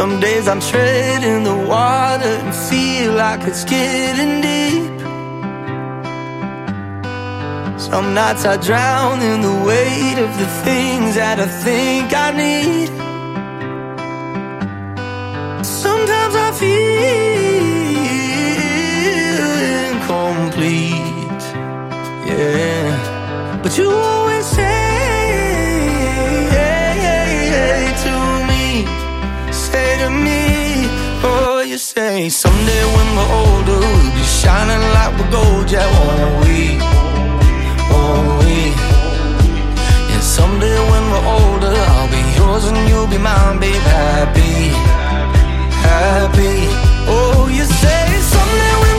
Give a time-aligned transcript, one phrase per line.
[0.00, 5.00] Some days I'm treading the water and feel like it's getting deep.
[7.78, 12.88] Some nights I drown in the weight of the things that I think I need.
[15.66, 17.10] Sometimes I feel
[19.92, 21.42] incomplete.
[22.26, 24.19] Yeah, but you
[31.94, 36.78] say someday when we're older, we'll be shining like we're gold, yeah, won't we?
[37.90, 38.58] Won't we?
[40.14, 44.70] And someday when we're older, I'll be yours and you'll be mine, babe, happy,
[45.90, 46.58] happy.
[47.10, 48.02] Oh, you say
[48.34, 48.89] someday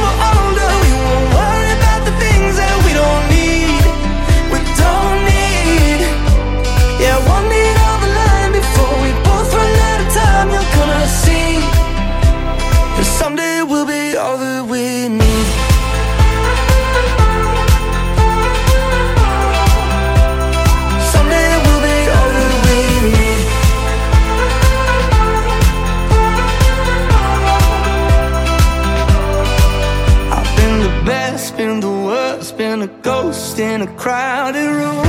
[33.51, 35.05] ghost in a crowded room.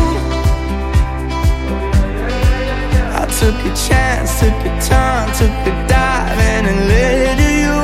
[3.15, 7.79] I took a chance, took a turn, took a dive, and it led to you.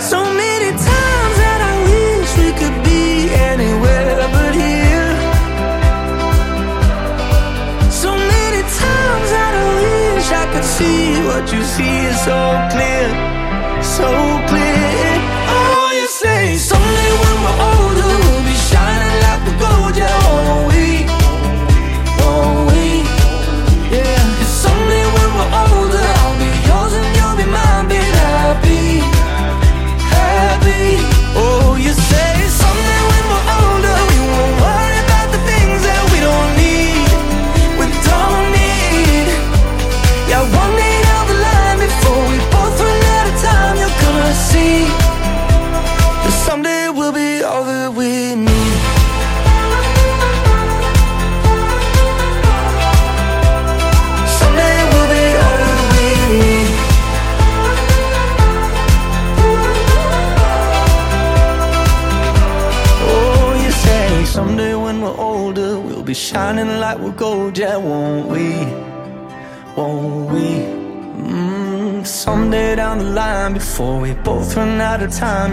[0.00, 5.14] So many times that I wish we could be anywhere but here.
[7.90, 12.38] So many times that I wish I could see what you see is so
[12.72, 13.08] clear,
[13.82, 14.33] so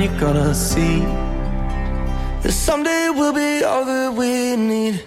[0.01, 1.03] you're gonna see
[2.41, 4.99] that someday we'll be all that we need.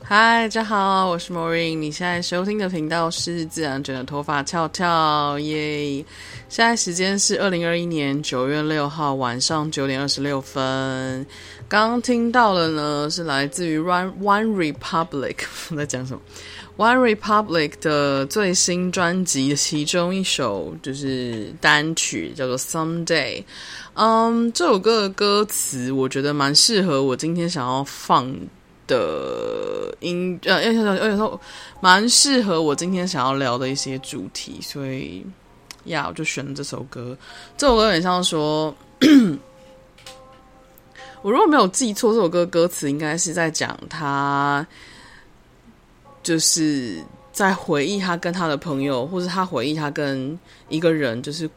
[0.00, 1.76] 嗨，大家好，我是 Maureen。
[1.78, 6.04] 你现在收听的频道是自然卷的头发翘翘耶。
[6.48, 11.26] 现在时间是二零二一年九月六号晚上九点二十六分。
[11.68, 15.36] 刚刚听到的呢，是来自于 One One Republic
[15.76, 16.20] 在讲什么
[16.76, 23.42] ？One Republic 的最新专辑的其中一首就是单曲，叫做 Someday。
[23.94, 28.26] 嗯，这首歌的歌词我觉得蛮适合我今天想要放
[28.86, 31.38] 的音，呃，要要要说
[31.80, 35.22] 蛮适合我今天想要聊的一些主题，所以
[35.84, 37.14] 呀，我就选了这首歌。
[37.58, 38.74] 这首歌有点像说，
[41.20, 44.66] 我如果没有记错，这首歌歌词应该是在讲他，
[46.22, 46.96] 就是
[47.30, 50.38] 在回忆他跟他的朋友，或是他回忆他跟
[50.70, 51.48] 一个人就是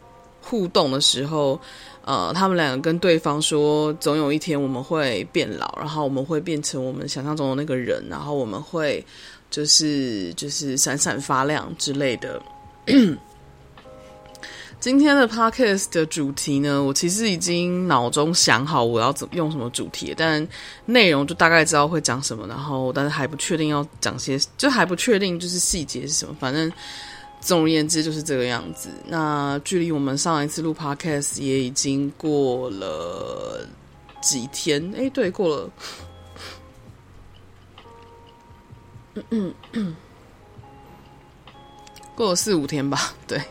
[0.42, 1.58] 互动的时候。
[2.06, 9.04] 呃，他们两个跟对方说，总有一天我们会变老，然后我们会变成我们想象中的那个人，然后我们会
[9.50, 12.40] 就是就是闪闪发亮之类的。
[14.80, 20.48] 今天的 podcast 的主题呢，我其实已经脑中想好我要怎用什么主题，但
[20.86, 26.72] 内容就大概知道会讲什么，然后但是还不确定要讲些，就还不确定就是细节是什么，反正。
[27.46, 28.90] 总而言之就是这个样子。
[29.06, 33.64] 那距离我们上一次录 podcast 也已经过了
[34.20, 34.92] 几天？
[34.98, 35.70] 诶，对，过了，
[39.30, 39.96] 嗯嗯，
[42.16, 43.14] 过了四五天吧。
[43.28, 43.40] 对。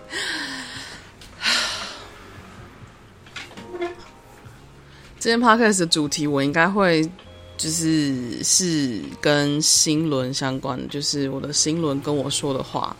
[5.20, 7.08] 今天 podcast 的主题我应该会
[7.56, 12.96] 就是是跟新轮相关的，就是我的新轮跟我说的话。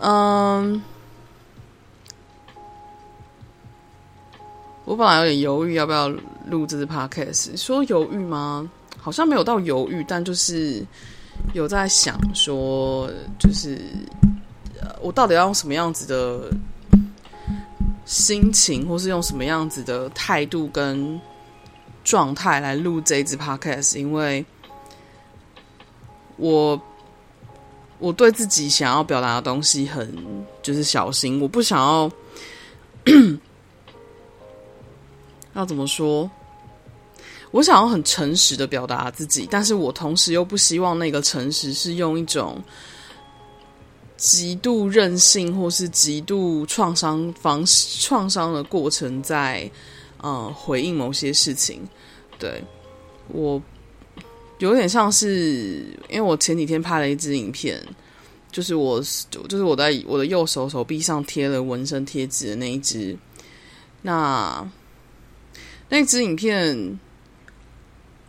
[0.00, 0.82] 嗯，
[4.84, 6.08] 我本来有点犹豫要不要
[6.46, 8.70] 录这支 podcast，说犹豫吗？
[8.98, 10.84] 好像没有到犹豫，但就是
[11.54, 13.78] 有在想说，就是
[15.00, 16.50] 我到底要用什么样子的
[18.04, 21.20] 心情，或是用什么样子的态度跟
[22.04, 24.44] 状态来录这一支 podcast，因为
[26.36, 26.80] 我
[28.00, 30.12] 我对自己想要表达的东西很
[30.62, 32.10] 就是小心，我不想要
[35.54, 36.28] 要怎么说？
[37.50, 42.62] 我想要很诚实的表达自己，但是我同时又不希望那个诚实是用一种
[44.16, 49.68] 极度任性或是极度创伤方式、创伤的过程在
[50.18, 51.82] 呃回应某些事情。
[52.38, 52.62] 对，
[53.26, 53.60] 我
[54.68, 57.82] 有点像是，因为我前几天拍了一支影片，
[58.52, 59.00] 就是我
[59.48, 63.16] 就是我在我的右手手臂上贴了纹身贴纸的那一支，
[64.02, 64.66] 那
[65.88, 66.98] 那支影片。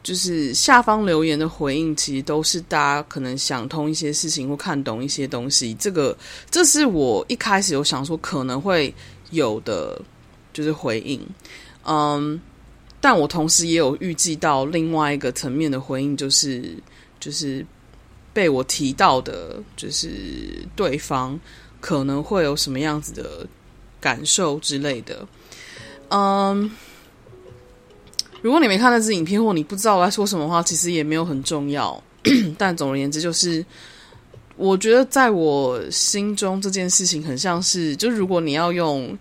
[0.04, 5.76] 就是下方留言的回应，其实都是大家可能想通一些事情或看懂一些东西。
[5.76, 6.18] 这个，
[6.50, 8.92] 这是我一开始有想说可能会
[9.30, 10.02] 有的，
[10.54, 11.22] 就是回应。
[11.84, 12.42] 嗯，
[13.02, 16.78] 但我同时也有预计到另外一个层面的回应，就是
[17.20, 17.66] 就是
[18.32, 20.10] 被我提到的，就是
[20.76, 21.38] 对方
[21.82, 23.46] 可能会有什么样子的
[24.00, 25.28] 感受之类的。
[26.10, 26.72] 嗯。
[28.44, 32.04] 如果你没看那支影片，或你不知道我在说什么话，其实也没有很重要。
[32.58, 33.64] 但总而言之，就是
[34.58, 39.16] 我觉得在我心中这件事情很像是，就如果你要用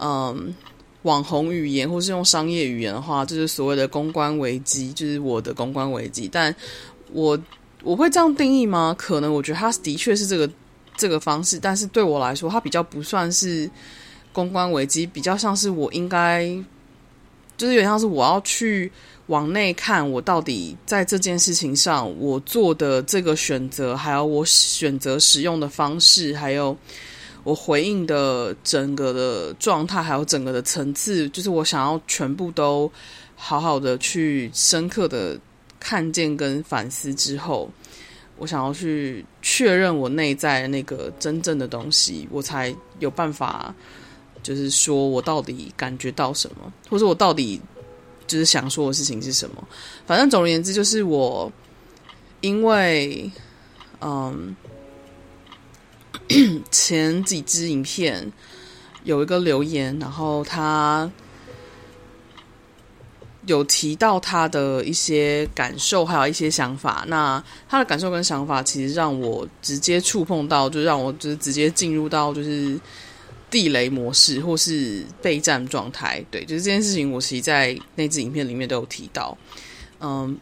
[0.00, 0.54] 嗯
[1.02, 6.28] 网红语言，或是用商业语言的话，就是所谓的公关危机，就是我的公关危机。
[6.30, 6.54] 但
[7.12, 7.38] 我
[7.82, 8.94] 我会这样定义吗？
[8.98, 10.50] 可能我觉得它的确是这个
[10.96, 13.70] 这个方式，但是对我来说，它比较不算是
[14.32, 16.52] 公关危机，比较像是我应该。
[17.54, 18.90] 就是有点像是我要去
[19.26, 26.76] 往内看，我到底在这件事情上我做的这个选择，还有我选择使用的方式，还有
[27.44, 32.90] 我回应的整个的状态，还有整个的层次，就是我想要全部都
[33.36, 35.38] 好好的去深刻的
[35.80, 37.70] 看见跟反思之后，
[38.38, 43.74] 我想要去确认我内在那个真正的东西，我才有办法。
[44.42, 47.60] 就是说我到底感觉到什么，或者我到底
[48.26, 49.68] 就是想说的事情是什么？
[50.04, 51.48] 反正总而言之，就是我
[52.40, 53.30] 因为
[54.00, 54.56] 嗯
[56.70, 58.30] 前几支影片
[59.04, 61.10] 有一个留言，然后他
[63.46, 67.04] 有提到他的一些感受，还有一些想法。
[67.08, 72.78] 那他的感受跟想法，其实让我直接触碰到，就让我就是直接进入到就是。
[73.52, 79.36] 地雷模式或是备战状态，对，就是这件事情，我其实在那支影片里面都有提到，
[80.00, 80.34] 嗯，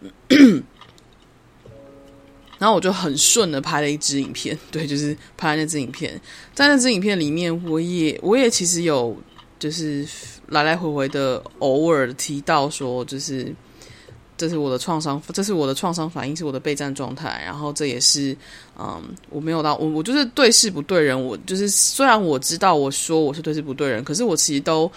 [2.61, 6.13] 然后我就很顺的拍了一支影片， 对，就是拍那支影片，
[6.55, 9.17] 在那支影片里面，我也我也其实有
[9.59, 10.07] 就是
[10.47, 13.53] 来来回回的偶尔提到说，就是。
[14.37, 17.43] 这是我的创伤，这是我的创伤反应，是我的备战状态。
[17.45, 18.35] 然后这也是，
[18.79, 18.99] 嗯，
[19.29, 21.23] 我没有到我，我就是对事不对人。
[21.23, 24.91] 我就是虽然我知道我说我是对事不对人，可是我其实都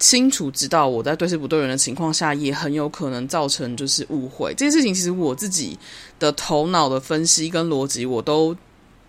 [0.00, 4.52] 清楚知道我在对事不对人的情况下，也很有可能造成就是误会。
[4.54, 5.78] 这件事情其实我自己
[6.18, 8.56] 的头脑的分析跟逻辑，我都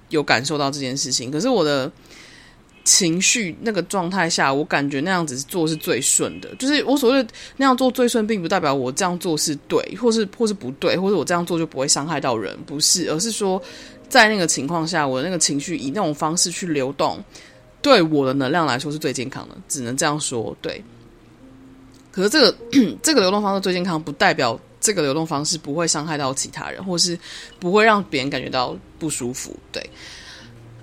[0.10, 1.32] 有感受到这件事情。
[1.32, 1.92] 可是我的。
[2.84, 6.50] 情绪那个状态下，我感觉那样子做是最顺的。
[6.56, 13.62] 就是我所谓的那样做最顺，并不代表我这样做是对，或是或是不对，或者我这样做就不会伤害到人，不是，而是说
[14.10, 17.24] 在那个情况下，我的那个情绪以那种方式去流动，
[17.82, 20.56] 对我的能量来说是最健康的，只能这样说。
[20.62, 20.84] 对。
[22.12, 22.58] 可是这个
[23.02, 27.18] 这个流动方式最健康，不代表这个流动方式不会伤害到其他人，或是
[27.60, 29.56] 不会让别人感觉到不舒服。
[29.72, 29.90] 对，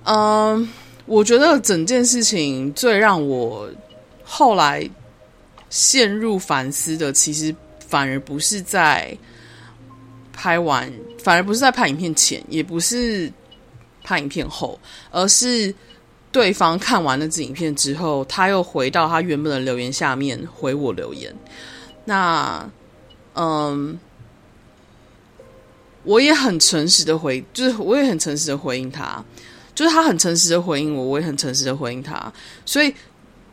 [0.03, 0.67] 嗯。
[1.05, 3.67] 我觉得整件事情最让我
[4.23, 4.87] 后来
[5.71, 9.17] 陷入反思的，其实反而不是在
[10.31, 10.87] 拍完，
[11.17, 13.31] 反而不是在拍影片前，也不是
[14.03, 14.79] 拍影片后，
[15.09, 15.73] 而是
[16.31, 21.33] 对方看完那支影片之后，他又回到他原本的留言下面回我留言。
[22.05, 22.69] 那，
[23.35, 23.97] 嗯，
[26.03, 29.23] 我也很诚实的回，就是我也很诚实的回应他。
[29.75, 32.29] 就是他很诚实的回应我，我也很诚实的回应他，
[32.65, 32.93] 所以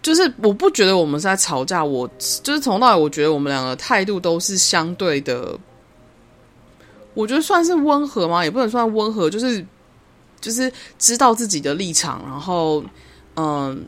[0.02, 2.10] 就是我不觉得我们是在吵架，我
[2.42, 5.56] 就是从头到尾我觉得我们两个态度都是相对的，
[7.14, 8.42] 我觉得算是温和吗？
[8.42, 9.64] 也不能算温和，就是
[10.46, 12.84] 就是知道自己的立场，然后
[13.34, 13.84] 嗯，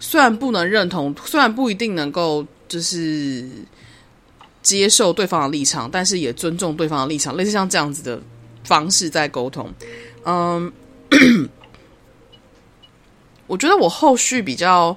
[0.00, 3.48] 虽然不能认同，虽然不一定能够就是
[4.60, 8.20] 接受对方的立场，但是也尊重对方的立场，类似像这样子的
[8.64, 9.72] 方式在沟通。
[10.24, 10.72] 嗯，
[13.46, 14.96] 我觉得我后续比较，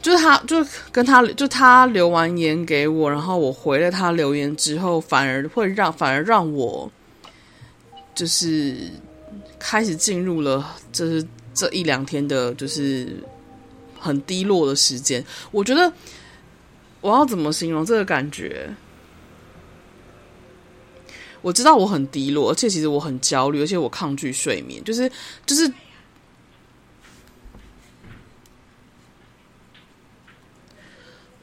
[0.00, 6.88] 就是他，就跟他，就他留完言给我，然后我回了他留言之后，反而会让，反而让我，
[8.16, 8.90] 就是
[9.60, 13.22] 开始进入了，就是这一两天的，就是
[13.96, 15.24] 很低落的时间。
[15.52, 15.92] 我觉得
[17.00, 18.68] 我要怎么形容这个感觉？
[21.42, 25.08] 我知道我很低落，而且其实我很焦虑，而且我抗拒睡眠，就是
[25.46, 25.72] 就是。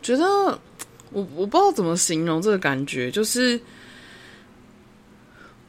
[0.02, 0.26] 觉得
[1.12, 3.58] 我我不知道怎么形容这个感觉，就是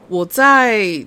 [0.07, 1.05] 我在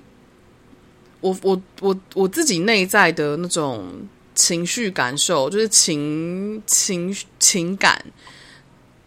[1.21, 8.03] 我我我我自己内在的那种情绪感受，就是情情情感，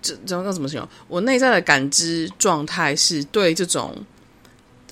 [0.00, 0.88] 这这要怎么形容？
[1.08, 3.96] 我内在的感知状态是对这种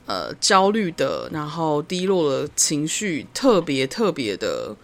[0.06, 4.76] 呃焦虑的，然后低落的情绪特别特别的，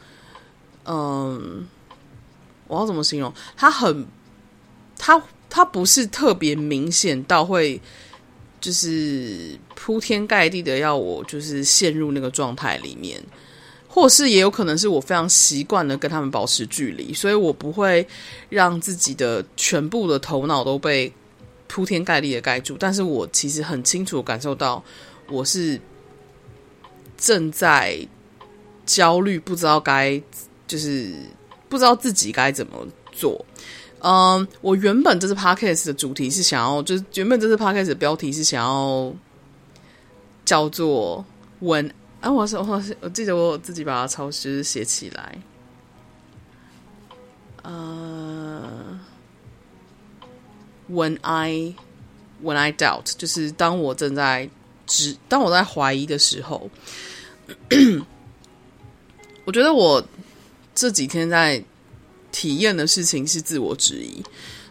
[0.84, 1.66] 嗯，
[2.66, 3.32] 我要怎么形容？
[3.56, 4.06] 它很。
[4.98, 7.78] 它它不是特别明显到会，
[8.66, 13.22] 就是铺天盖地的要我就是陷入那个状态里面，
[13.86, 18.04] 或是也有可能是我非常习惯的跟他们保持距离，所以我不会
[18.48, 21.12] 让自己的全部的头脑都被
[21.68, 22.76] 铺天盖地的盖住。
[22.76, 24.82] 但是我其实很清楚感受到，
[25.30, 25.80] 我是
[27.16, 27.96] 正在
[28.84, 30.20] 焦虑，不知道该
[30.66, 31.14] 就是
[31.68, 33.46] 不知道自己该怎么做。
[34.08, 39.12] 嗯我原本这次 podcast 的主题是想要，就是原本这次 podcast 的标题是想要
[40.44, 41.24] 叫做
[41.60, 45.36] When 啊，我是我是我记得我自己把它抄诗写起来。
[47.62, 49.00] 呃、
[50.88, 51.74] ，when I
[52.44, 54.48] When I doubt，就是当我正在
[54.86, 56.70] 只当我在怀疑的时候，
[59.44, 60.06] 我觉得我
[60.76, 61.64] 这几天在。
[62.32, 64.22] 体验的事情是自我质疑，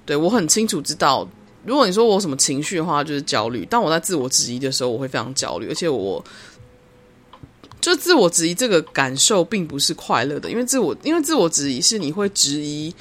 [0.06, 1.28] 对，我很清楚知道，
[1.66, 3.66] 如果你说我什么情绪的话，就是焦虑。
[3.66, 6.24] 当我在自我质疑的时候，我会非常焦虑，而且我
[7.82, 12.94] 就自我质疑这个感受并不是快乐的，因为自我因为自我质疑是你会质疑。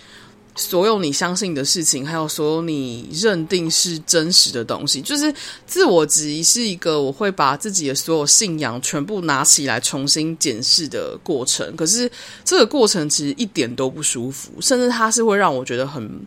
[0.56, 5.34] 所有你相信的事情，还有所有你认定是真实的东西，就是
[5.66, 11.74] 自我质疑是一个我会把自己的所有信仰全部拿起来重新检视的过程。
[11.76, 12.10] 可是
[12.44, 16.26] 这个过程其实一点都不舒服，甚至它是会让我觉得很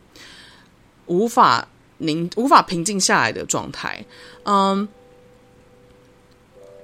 [1.06, 1.68] 无法
[2.00, 4.06] 宁无法平静下来的状态。
[4.44, 4.88] 嗯。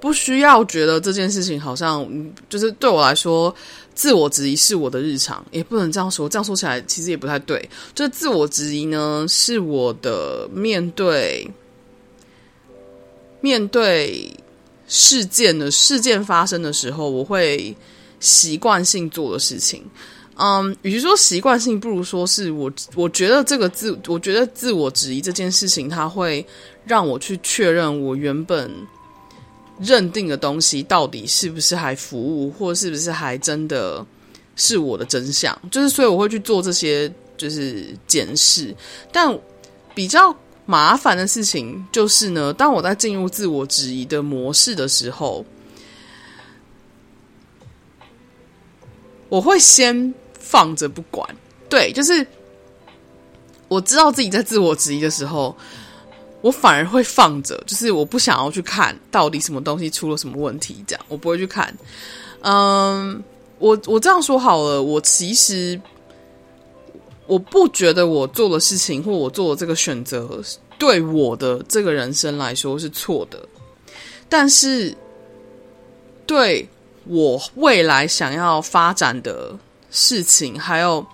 [0.04, 2.06] 不需要觉得这件事情好像，
[2.50, 3.56] 就是对我来说，
[3.96, 6.28] 自我质疑是我的日常，也不能这样说。
[6.28, 7.70] 这样说起来，其实也不太对。
[7.96, 11.50] 这自我质疑呢，是我的面对
[13.40, 14.30] 面对
[14.90, 17.74] 事件的事件发生的时候，我会
[18.20, 19.82] 习惯性做的事情。
[20.36, 26.46] 嗯，与其说习惯性，不如说是我我觉得这个自，我觉得自我质疑这件事情，它会
[26.84, 28.70] 让我去确认我原本。
[29.80, 34.06] 认定的东西到底是不是还服务，或是不是还真的
[34.56, 35.58] 是我的真相？
[35.72, 38.74] 就是所以我会去做这些，就是检视。
[39.12, 39.38] 但
[39.96, 45.44] 比较麻烦的事情就是呢，当我在进入自我质疑的模式的时候，
[49.30, 51.28] 我会先放着不管。
[51.68, 52.26] 对，就是
[53.68, 55.56] 我知道自己在自我质疑的时候。
[56.44, 61.74] 我反而会放着，就是我不想要去看到底什么东西出了什么问题，这样我不会去看。
[62.42, 63.24] 嗯，
[63.60, 65.80] 我我这样说好了，我其实
[67.28, 70.44] 我不觉得我做的事情或我做的这个选择
[70.78, 73.40] 对我的这个人生来说是错的，
[74.28, 74.94] 但是
[76.26, 76.68] 对
[77.06, 79.58] 我未来想要发展的
[79.90, 81.06] 事情，还有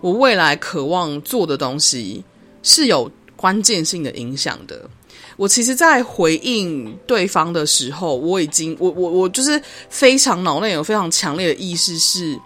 [0.00, 2.24] 我未来渴望做的东西
[2.64, 3.08] 是有。
[3.44, 4.88] 关键性的影响的，
[5.36, 9.60] 我其实，在回应对方的时候，我已经，我我我就是
[9.90, 12.40] 非常脑内有非常强烈的意识，是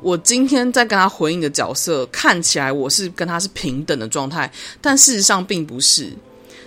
[0.00, 4.48] 我今天在跟他回应的角色，看起来我是跟他是平等的状态，
[4.80, 6.12] 但事实上并不是，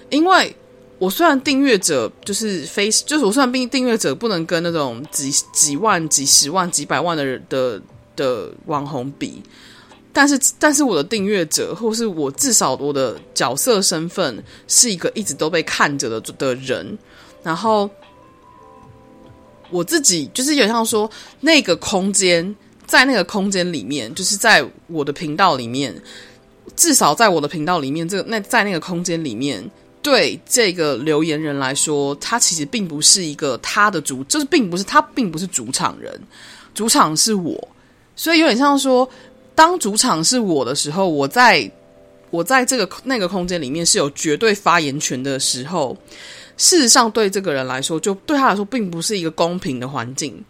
[0.10, 0.54] 因为
[0.98, 7.82] 我虽然订阅者就是非，就是我虽然订订阅者不能跟那种几几万、几十万、几百万的人的
[8.18, 9.42] 的网红比。
[10.12, 16.98] 但是，但是我的订阅者，或是我至少我的角色身份是一个一直都被看着的的人。
[17.44, 17.90] 然后
[19.70, 25.96] 我自己就是有点像说，那个空间，在那个空间里面，就是在我的频道里面，
[26.76, 29.64] 至少在我的频道里面，这个那在那个空间里面，
[30.02, 36.20] 对这个留言人来说，他其实并不是一个他的主，就是并不是他并不是主场人，
[36.74, 37.56] 主场是我。
[38.16, 39.10] 所以有点像说，
[39.60, 41.70] 当主场是我的时候，我在
[42.30, 45.98] 我在这个那个空间里面是有绝对发言权的时候，
[46.56, 50.42] 事实上对这个人来说，就对他来说，并不是一个公平的环境。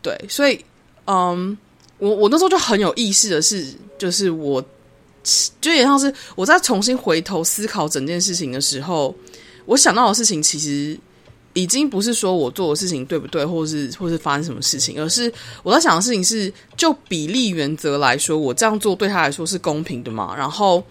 [0.00, 0.64] 对，所以，
[1.06, 1.58] 嗯，
[1.98, 4.64] 我我那时候就很有意识的是，就是我，
[5.60, 9.12] 就也像是我在重新回头思考整件事情的时候，
[9.66, 10.96] 我想到的事情其实。
[11.54, 15.32] 已经不是说我做的事情对不对，或是或是发生什么事情，而是
[15.62, 20.34] 我在想的事情是，就比例原则来说，我这样做对他来说是公平的嘛？
[20.36, 20.82] 然后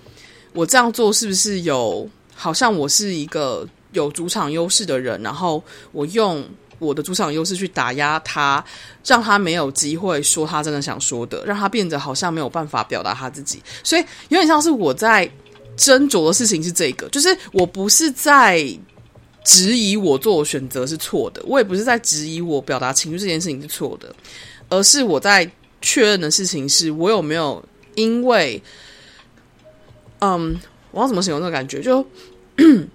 [0.53, 6.41] 我这样做是不是有好像我是一个有主场优势的人，然后我用
[6.79, 8.63] 我的主场优势去打压他，
[9.05, 13.61] 让他没有机会说他真的想说的，让他变得好像没有办法表达他自己。
[13.83, 15.29] 所以有点像是我在
[15.77, 18.65] 斟酌的事情是这个，就是我不是在。
[19.43, 24.15] 质疑我做选择是错的，我也不是在质疑我表达情绪这件事情是错的，
[24.69, 25.49] 而是我在
[25.81, 27.63] 确认的事情是我有没有
[27.95, 28.61] 因为，
[30.19, 30.57] 嗯，
[30.91, 31.81] 我要怎么形容那个感觉？
[31.81, 32.05] 就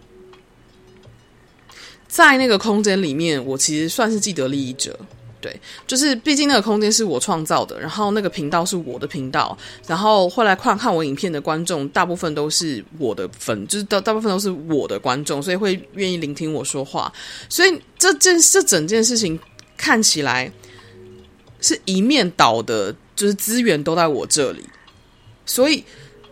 [2.08, 4.98] 在那个空间里面，我其实算是既得利益者。
[5.40, 17.12] 对，就是毕竟那个空间是我创造的，然后那个频道是我的频道，然后后来看看我影片的观众，大部分都是我的粉，就是大大部分都是我的观众，所以会愿意聆听我说话。
[17.48, 19.38] 所以这件这整件事情
[19.76, 20.50] 看起来
[21.60, 24.64] 是一面倒的，就是资源都在我这里，
[25.46, 25.84] 所以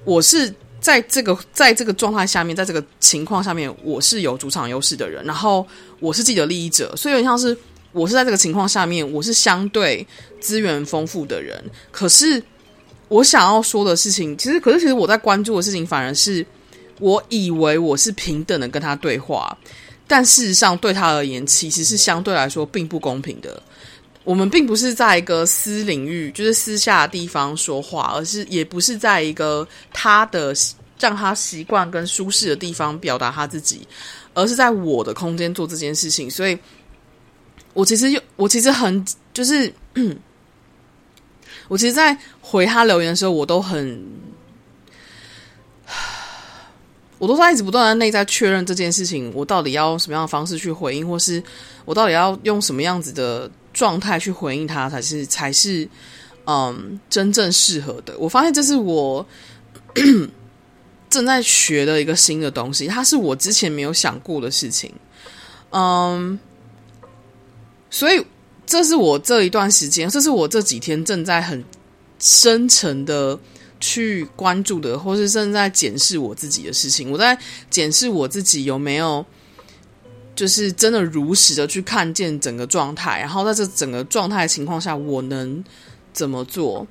[0.05, 5.65] 我是在这个在这个状态下面，在这个情况下面，我是有主场优势的人，然后
[6.01, 7.57] 我是自己的利益者，所以有点像是。
[7.97, 10.07] 我是在这个情况下面，我是相对
[10.39, 11.59] 资源丰富的人。
[11.91, 12.43] 可是
[13.09, 16.45] 我想要说的事情，其实，可是其实我在关注的事情，反而是
[17.01, 19.57] 我以为我是平等的跟他对话，
[20.07, 23.63] 但事实上对他而言，其实是相对来说并不公平的。
[24.25, 30.55] 我们并不是在一个私领域，就是私下的地方说话，而是也不是在一个他的
[31.01, 33.89] 让他习惯跟舒适的地方表达他自己，
[34.35, 36.59] 而是在我的空间做这件事情，所以。
[37.77, 39.71] 我其实又，我其实很就是，
[41.69, 44.03] 我其实，在回他留言的时候，我都很，
[47.19, 51.43] 我都在一直不断的内在确认这件事情，我到底要用什么样的方式去回应，或是
[51.85, 55.87] 我到底要用什么样子的状态去回应他，才是才是
[56.47, 58.17] 嗯真正适合的。
[58.17, 59.27] 我发现这是我
[61.11, 64.91] 正在学的一个新的东西，它是我之前没有想过的事情，
[65.73, 66.39] 嗯。
[67.89, 68.23] 所以，
[68.67, 71.65] 这是我这一段时间，这是我这几天正在很
[72.19, 73.39] 深沉的
[73.79, 77.11] 去关注的，或是正在检视我自己的事情。
[77.11, 77.39] 我在
[77.71, 79.25] 检视我自己有没有，
[80.35, 85.63] 就是真的如实的去看见整个状态，然后在这整个状态的情况下，我能
[86.13, 86.85] 怎么做，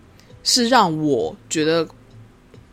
[0.44, 1.86] 是让我觉得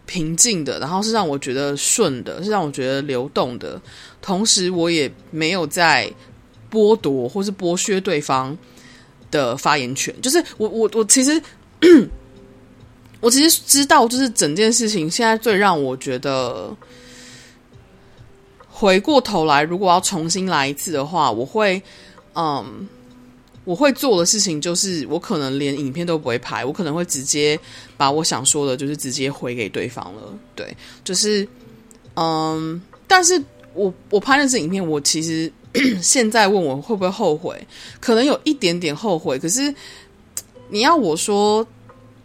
[0.07, 3.83] 平静的，然后是让我觉得顺的，是让我觉得流动的，
[4.23, 6.11] 同时我也没有在。
[6.73, 8.57] 剥夺或是剥削对方
[9.31, 11.41] 的发言权，就是我我我其实
[13.21, 16.75] 我其实知道，就是整件事情现在最让我觉得
[18.69, 21.81] 回过头来，如果要重新来一次的话，我会
[22.35, 22.89] 嗯，
[23.65, 27.59] 我会做的事情就是，我可能连影片都不会拍，我可能会直接
[27.99, 30.23] 把我想说的，就是直接回给对方了。
[30.57, 31.47] 对，就是
[32.17, 33.41] 嗯，但是
[33.75, 35.53] 我我拍那支影片，我其实。
[36.03, 37.67] 现在问我会不会后悔，
[37.99, 39.39] 可能有一点点后悔。
[39.39, 39.75] 可是
[40.69, 41.67] 你要我说，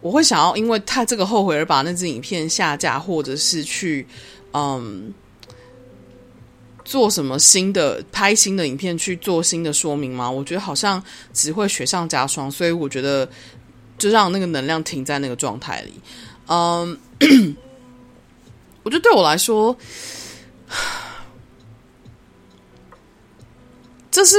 [0.00, 4.06] 我会想要因为他这个后悔而把那支影片下架，或者是去
[4.52, 5.12] 嗯
[6.84, 10.30] 做什么新的拍新的影片去做新的说明吗？
[10.30, 12.50] 我觉得好像只会雪上加霜。
[12.50, 13.26] 所以我觉得
[13.96, 15.94] 就让那个能量停在那个状态里。
[16.48, 16.98] 嗯，
[18.82, 19.74] 我觉得对我来说。
[24.18, 24.38] 这是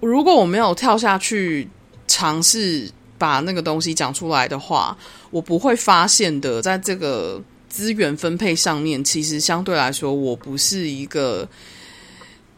[0.00, 1.68] 如果我没有跳下去
[2.08, 4.98] 尝试把那个东西讲出来的话，
[5.30, 6.60] 我不会发现的。
[6.60, 11.48] 在这个资源分配上面，其实相对来说，我不是一个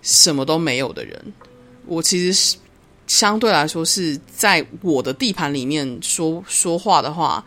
[0.01, 1.35] 什么都没有的人。
[1.85, 2.57] 我其实是
[3.07, 7.45] 相对来说是在我的地盘里面说说话的话，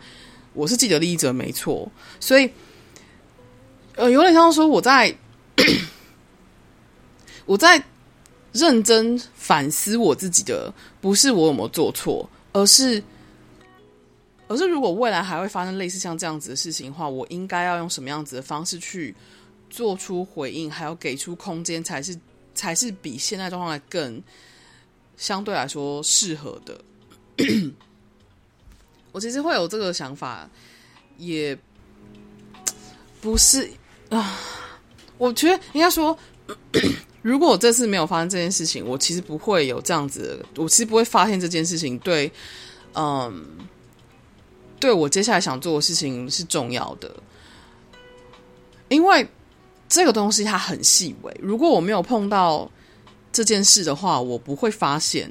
[0.52, 1.90] 我是既得利益者，没错。
[2.20, 2.48] 所以，
[3.96, 5.12] 呃，有点像说我在
[7.44, 7.82] 我在。
[8.52, 13.02] 认真反思我自己的，不是我有没有做错，而是，
[14.48, 19.14] 而是如果未来还会发生类似像这样子的事情的话，我应该要用什么样子的方式去
[19.68, 22.18] 做出回应，还有给出空间，才是
[22.54, 24.22] 才是比现在状况更
[25.16, 26.80] 相对来说适合的。
[29.12, 30.48] 我其实会有这个想法，
[31.16, 31.56] 也
[33.20, 33.70] 不是
[34.08, 34.38] 啊。
[35.18, 36.16] 我觉得应该说，
[37.22, 42.30] 如果我这次没有发生这件事情，我其实不会有这样子的，我其实不会发现这件事情对，
[42.94, 43.44] 嗯，
[44.78, 47.14] 对我接下来想做的事情是重要的，
[48.88, 49.26] 因为
[49.88, 51.36] 这个东西它很细微。
[51.40, 52.70] 如果我没有碰到
[53.32, 55.30] 这件事的话，我不会发现，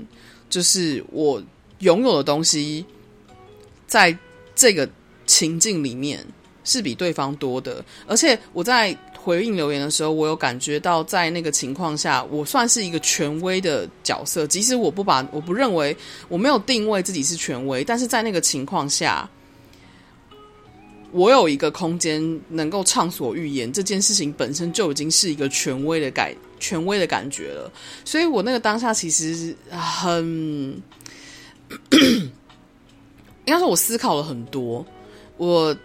[0.49, 1.41] 就是我
[1.80, 2.86] 拥有的东西。
[3.88, 4.15] 在
[4.54, 4.88] 这个
[5.25, 6.23] 情境里面
[6.63, 14.47] 是比对方多的，而且我在回应留言的时候，我有感觉到在那个情况下，我算是一个权威的角色。
[14.47, 15.95] 即使我不把我不认为
[16.29, 19.29] 我没有定位自己是权威，但是在那个情况下，
[21.12, 27.71] 我有一个空间能够畅所欲言，这件事情本身就已经是一个权威的感权威的感觉了。
[28.05, 30.82] 所以我那个当下其实很。
[33.45, 34.86] 应该说，我思考了很多。
[35.38, 35.75] 我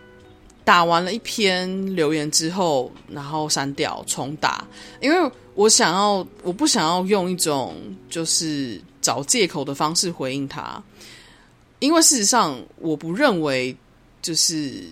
[0.64, 4.66] 打完了一篇留言之后，然后删掉、重打，
[5.00, 7.76] 因为我想要，我不想要用一种
[8.08, 10.82] 就是找借口的方式回应他。
[11.80, 13.76] 因为事实上，我不认为
[14.22, 14.84] 就是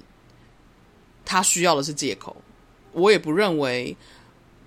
[1.25, 2.37] 他需要的是借口，
[2.93, 3.97] 我也不认为。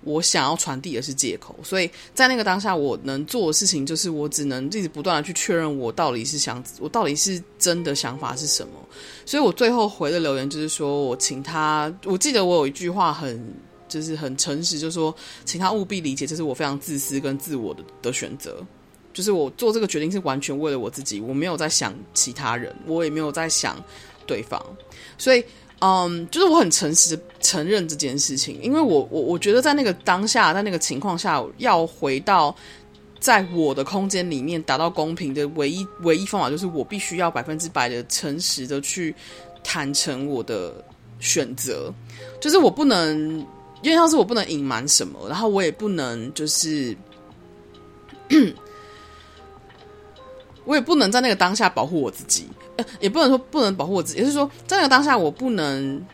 [0.06, 8.72] 我想要传递的是借口，所以在那个当下，我能做的事情就是，我只能一直不断的去确认我到底是想，我到底是真的想法是什么。
[9.26, 13.52] 所以我最后回的留言就是说，我请他，我记得我有一句话很
[13.88, 15.12] 就是很诚实，就是说，
[15.44, 18.64] 请他务必理解，这是我非常自私跟自我的的选择，
[19.12, 23.76] 就是我做这个决定是完全为了我自己，我没有在想其他人，我也没有在想
[24.24, 24.64] 对方，
[25.18, 25.44] 所以。
[25.80, 32.54] 嗯就是我很诚实承认这件事情，因为我我我觉得在那个当下，在那个情况下，要回到
[33.20, 39.14] 在我的空间里面达到公平的唯一唯一方法，就是我必须要百分之百的诚实的去
[39.62, 40.84] 坦诚我的
[41.20, 41.92] 选择，
[42.40, 43.38] 就是我不能，
[43.82, 46.96] 因为像是我不能隐瞒什么，然后我也不能就是。
[50.66, 56.04] 我也不能在那个当下保护我自己，呃，也不能说不能保护我自己，也就是说，在那个当下，我不能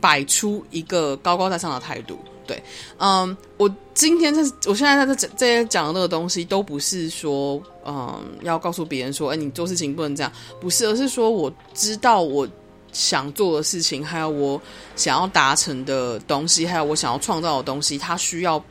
[0.00, 2.18] 摆出一个高高在上的态度。
[2.46, 2.62] 对，
[2.98, 12.48] 嗯，我今天在，我现在在这这些讲的那个东西，都不是说，嗯，要告诉别人说，哎，你做事情不能这样，不是，而是说，我知道我
[12.92, 14.62] 想做的事情，还有我
[14.94, 18.62] 想要达成的东西，还有我想要创造的东西，它需要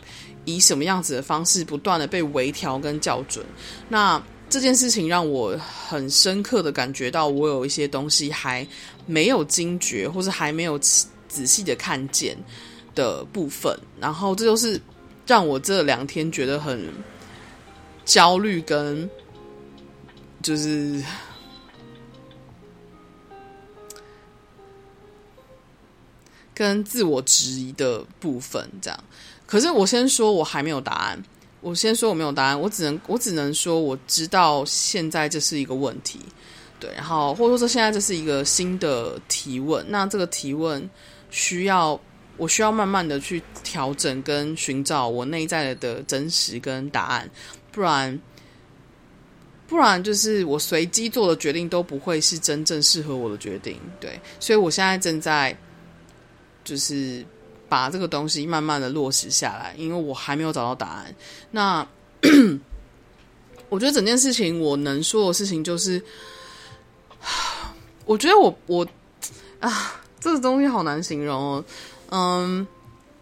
[0.46, 3.46] 以什么样子的方式，不断的被微调跟校准。
[3.90, 4.24] 那
[4.56, 5.54] 这件事情让我
[5.86, 8.66] 很深刻的感觉到，我有一些东西还
[9.06, 12.38] 没有惊觉，或是还没有仔细的看见
[12.96, 13.78] 的部分。
[14.00, 14.80] 然后，这就是
[15.28, 16.88] 让我这两天觉得很
[18.06, 19.10] 焦虑，跟
[20.42, 21.04] 就是
[26.54, 28.66] 跟自我质疑的部分。
[28.82, 29.04] 这样，
[29.46, 31.22] 可是我先说，我还没有答案。
[31.66, 36.20] 我先说我没有答案，我只能我只能说我知道现在这是一个问题，
[36.80, 40.88] 对，然后或者说现在这是一个新的提问，那这个提问
[41.32, 42.00] 需要
[42.38, 47.28] 我需要慢慢的去调整跟寻找我内在的真实跟答案，
[47.72, 48.22] 不然
[49.66, 55.58] 不然就是我随机做的决定都不会是真正适合我的决定，对，所以我现在正在
[56.64, 57.26] 就是。
[57.68, 61.16] 把这个东西慢慢的落实下来，因为我还没有找到答案。
[61.52, 61.86] 那
[63.70, 66.02] 我觉得整件事情我能说的事情就是，
[68.06, 68.88] 我觉得我我
[69.60, 71.66] 啊，这个东西好难形容哦。
[72.12, 72.66] 嗯，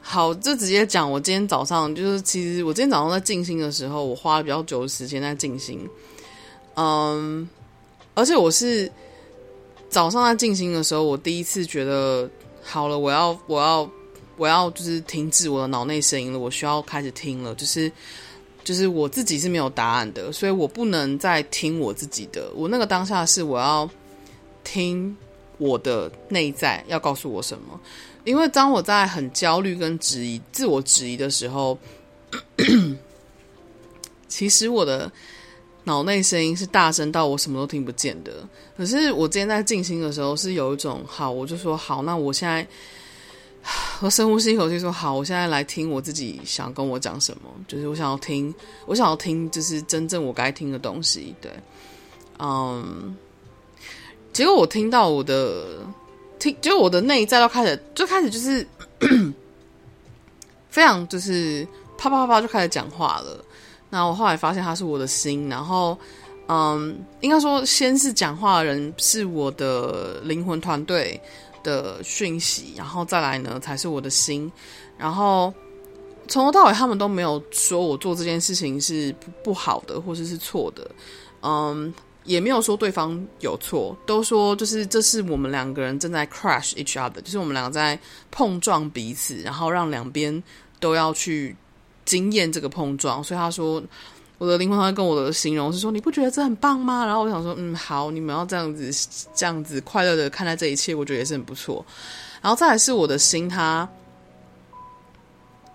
[0.01, 1.09] 好，就直接讲。
[1.09, 5.89] 我今天早上就是，其实我今天早上在静心的时候，我花了比较久的时间在静心。
[6.75, 7.47] 嗯，
[8.13, 8.91] 而且我是
[9.89, 12.29] 早上在静心的时候，我第一次觉得
[12.61, 13.89] 好了，我要我要。
[14.35, 17.53] 我要就是停止我的脑内声音了，我需要开始听了。
[17.55, 17.91] 就是
[18.63, 22.49] 就是我自己是没有答案的，所以我不能再听我自己的。
[22.55, 23.87] 我那个当下是我要
[24.63, 25.15] 听
[25.59, 27.79] 我的内在要告诉我什么。
[28.23, 31.77] 因为当我在很焦虑跟质疑、自我质疑的时候，
[34.27, 35.11] 其实我的
[35.83, 38.31] 脑内声音是大声到我什么都听不见的。
[38.75, 42.65] 可是我今天在静心的时候，是有一种好，我就说好，那我现在。
[44.01, 47.49] 我深呼吸一口气，说：“好，我现在来听我自己想跟我讲什么。
[47.67, 48.53] 就是我想要听，
[48.85, 51.33] 我想要听，就是真正我该听的东西。
[51.39, 51.51] 对，
[52.39, 53.15] 嗯，
[54.33, 55.79] 结果我听到我的
[56.39, 58.67] 听，就我的内在都开始，就开始就是
[60.69, 61.65] 非常就是
[61.97, 63.43] 啪啪啪啪就开始讲话了。
[63.89, 65.97] 那我后来发现他是我的心，然后
[66.47, 71.17] 嗯，应该说先是讲话的人是我的灵魂团队
[71.63, 74.51] 的讯息，然后再来呢才是我的心，
[74.97, 75.53] 然后
[76.27, 80.89] 从头到尾他们都没有说我做这件事情是不好的，或者是错的，
[81.41, 81.93] 嗯，
[82.25, 87.97] 也没有说对方有错，都说就是这是我们两个人正在 crash each other，就是我们两个在
[88.29, 90.43] 碰撞彼此，然后让两边
[90.79, 91.55] 都要去
[92.05, 93.81] 经验这个碰撞，所以他说。
[94.43, 97.05] 我的灵魂会跟我的形容是说，你不觉得这很棒吗？
[97.05, 98.91] 然后我想说，嗯，好，你们要这样子，
[99.33, 101.85] 这样子快乐的看待这一切，我觉得也是很不错。
[102.41, 103.87] 然后再来是我的心，他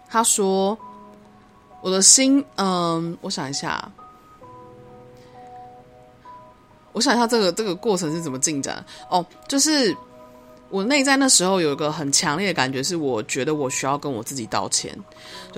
[0.06, 0.78] 他说，
[1.80, 3.90] 我的心，嗯，我想一下，
[6.92, 8.84] 我想一下，这个这个过程是怎么进展？
[9.08, 9.96] 哦，就是。
[10.70, 14.94] 我内在那时候有一个很强烈的感觉，是我觉得我需要跟我自己道歉，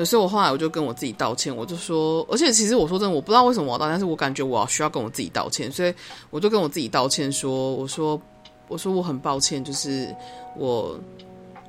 [0.04, 5.92] 所以我后来我就跟我自己道歉，我就说，而且其实我说真的，我不知道为什么我要道歉，但是我感觉我需要跟我自己道歉，所以
[6.30, 8.20] 我就跟我自己道歉说，我说，
[8.68, 10.14] 我说我很抱歉，就是
[10.56, 10.96] 我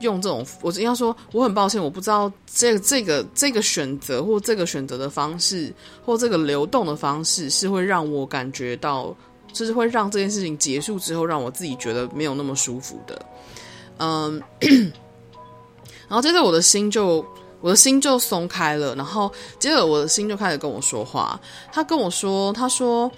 [0.01, 5.73] 用这种，我应该说我很抱歉，我不知道这个这个这个选择或这个选择的方式
[6.05, 9.15] 或这个流动的方式是会让我感觉到。
[9.53, 13.25] 就是会让这件事情结束之后，让我自己觉得没有那么舒服的，
[13.97, 14.41] 嗯，
[16.07, 17.25] 然后接着我的心就
[17.61, 21.39] 我的心就松开了，然后接着我的心就开始跟我说话，
[21.71, 23.11] 他跟我说，他说，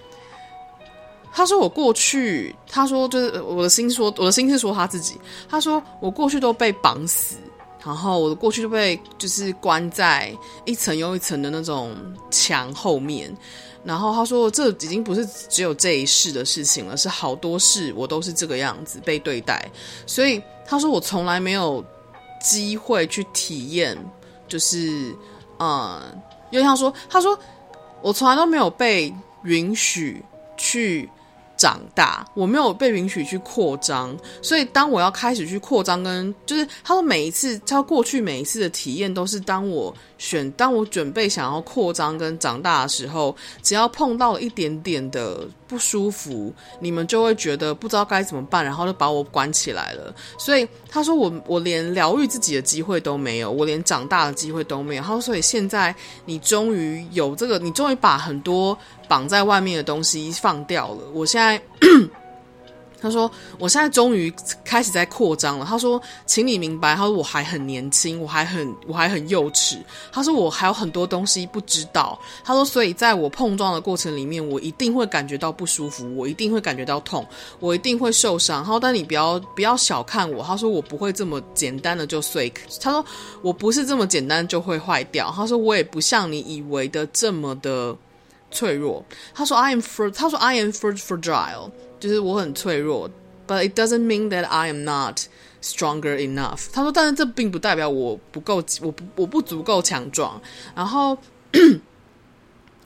[1.31, 5.19] 他说我过去，他说就是我的心说，我的心是说他自己，
[5.49, 7.37] 他说我过去都被绑死，
[7.85, 11.95] 然后我的过去都被就是关在一层又一层的那种
[12.29, 13.35] 墙后面。
[13.83, 19.69] 然后他说：“这已经不是只有这一世的事情了，是好多世我都是这个样子被对待。
[20.05, 21.83] 所以他说我从来没有
[22.41, 23.97] 机会去体验，
[24.47, 25.15] 就是
[25.59, 26.01] 嗯，
[26.51, 27.37] 因为他说他说
[28.01, 30.23] 我从来都没有被允许
[30.57, 31.09] 去。”
[31.55, 39.93] 长大，我没有被允许去扩张，所以当我要开始去扩张，跟就是他说每一次，他过去每一次的体验都是当我
[40.23, 50.15] 选，当我准备想要扩张跟长大的时候，只要碰到了一点点的不舒服，你们就会觉得不知道该怎么办，然后就把我关起来了。
[50.37, 55.03] 所以他说我我连疗愈自己的机会都没有，我连长大的机会都没有。
[55.03, 58.77] 他说所以现在你终于有这个，你终于把很多。
[59.05, 61.61] 绑在外面的东西放掉了，我现在。
[63.03, 69.77] 他说：“我现在终于开始在扩张了。”他说：“请你明白，他说我还很年轻，我还很我还很幼稚。”
[70.13, 77.27] 他说：“我还有很多东西不知道。”他说：“所以在我碰撞的过程里面，我一定会感觉到不舒服，我一定会感觉到痛，
[77.59, 83.05] 我一定会受伤。”他说：“但你不要不要小看我。”他说：“我不会这么简单的就碎。”他说
[83.43, 87.93] ：“我不是这么简单就会坏掉。”他说：“我也不像你以为的这么的。”
[88.53, 93.09] 脆弱，他说 I am for，他说 I am for fragile，就是我很脆弱
[93.45, 95.19] ，but it doesn't mean that I am not
[95.61, 96.67] stronger enough。
[96.71, 100.41] 他说，但是这并不代表我不够，我不我不足够强壮。
[100.75, 101.17] 然后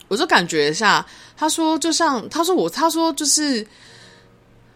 [0.08, 1.04] 我就感觉一下，
[1.36, 3.66] 他说就像他说我，他说就是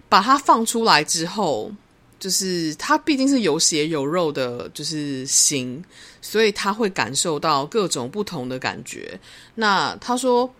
[0.08, 1.72] 把他放出来之后，
[2.18, 5.84] 就是他毕竟是有血有肉的，就是心，
[6.20, 9.18] 所以他会感受到各种不同的感觉。
[9.54, 10.52] 那他说。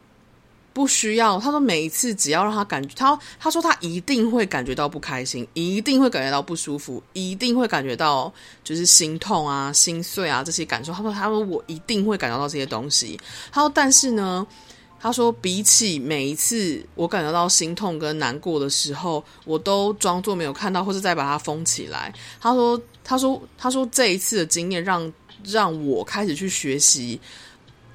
[0.72, 8.32] 不需要，他说每一次只要让他感觉他，他说他一定会感觉到不开心，一定会感觉到不舒服，一定会感觉到
[8.64, 10.92] 就是心痛啊、心碎啊这些感受。
[10.92, 13.20] 他说，他说我一定会感觉到这些东西。
[13.50, 14.46] 他说，但是呢，
[14.98, 22.12] 他说比起每一次我感觉到心痛跟难过的时候，我都装作没有看到，或者再把它封起来。
[22.40, 25.12] 他说，他说，他说这一次的经验让
[25.44, 27.20] 让我开始去学习，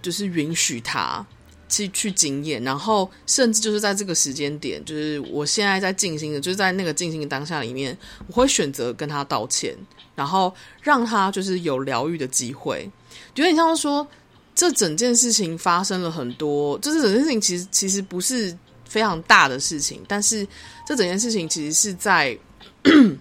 [0.01, 1.25] 就是允许他。
[1.69, 9.75] 去去经验，然后甚至就是在这个时间点，就是我现在在进行的，就是在那个进行的当下里面，我会选择跟他道歉，
[10.15, 12.89] 然后让他就是有疗愈的机会。
[13.35, 14.07] 有点像说，
[14.55, 20.47] 这整件事情发生了很多，就是整件事情其实其实不是非常大的事情，但是
[20.85, 22.37] 这整件事情其实是在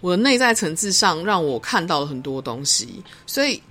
[0.00, 3.62] 我的内在层次上让我看到了很多东西，所以。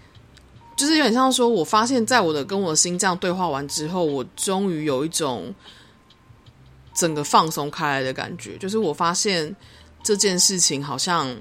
[0.79, 5.53] 就是有点像说，我发现，在我的跟我的心这样对话完之后，我终于有一种
[6.93, 8.57] 整个放松开来的感觉。
[8.57, 9.53] 就是我发现
[10.01, 11.35] 这件事情好像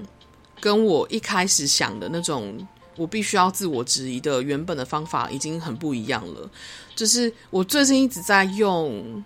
[0.59, 2.53] 跟我一开始想的那种
[2.97, 6.49] 我必须要自我质疑的原本的方法已经很不一样了。
[6.93, 9.23] 就是我最近一直在用，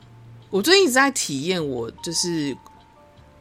[0.51, 2.55] 我最近一直在体验，我就是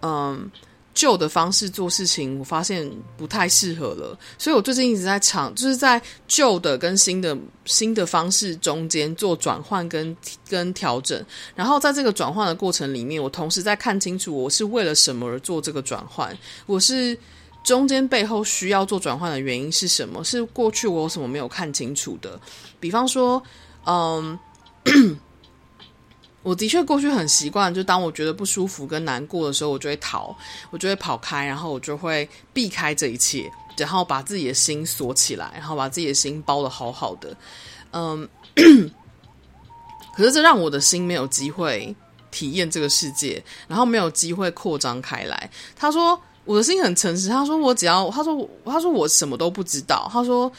[0.00, 0.50] 嗯，
[0.94, 10.16] 旧的方式做事情，我发现不太适合了，所以我最近一直在尝，就是在旧的跟新的新的方式中间做转换跟
[10.48, 11.24] 跟调整。
[11.54, 17.18] 然后在这个转换的过程里面，我同时在看清楚我是为了什么而做这个转换，我是
[17.64, 20.22] 中间背后需要做转换的原因是什么？
[20.22, 22.38] 是过去我有什么没有看清楚的？
[22.78, 23.42] 比方说，
[23.86, 24.38] 嗯。
[26.42, 30.36] 我的确过去很习惯，就当我觉得不舒服跟难过的时候，我就会逃，
[30.70, 37.36] 我就会跑开，然后我就会避开这一切，然后把自己的心锁起来，然后把自己的心包得好好的。
[37.92, 38.28] 嗯，
[40.16, 41.94] 可是这让我的心没有机会
[42.30, 45.50] 体验这个世界，然后没有机会扩张开来。
[45.76, 50.52] 他说我的心很诚实，他说我只要，他说他说我什么都不知道，他说。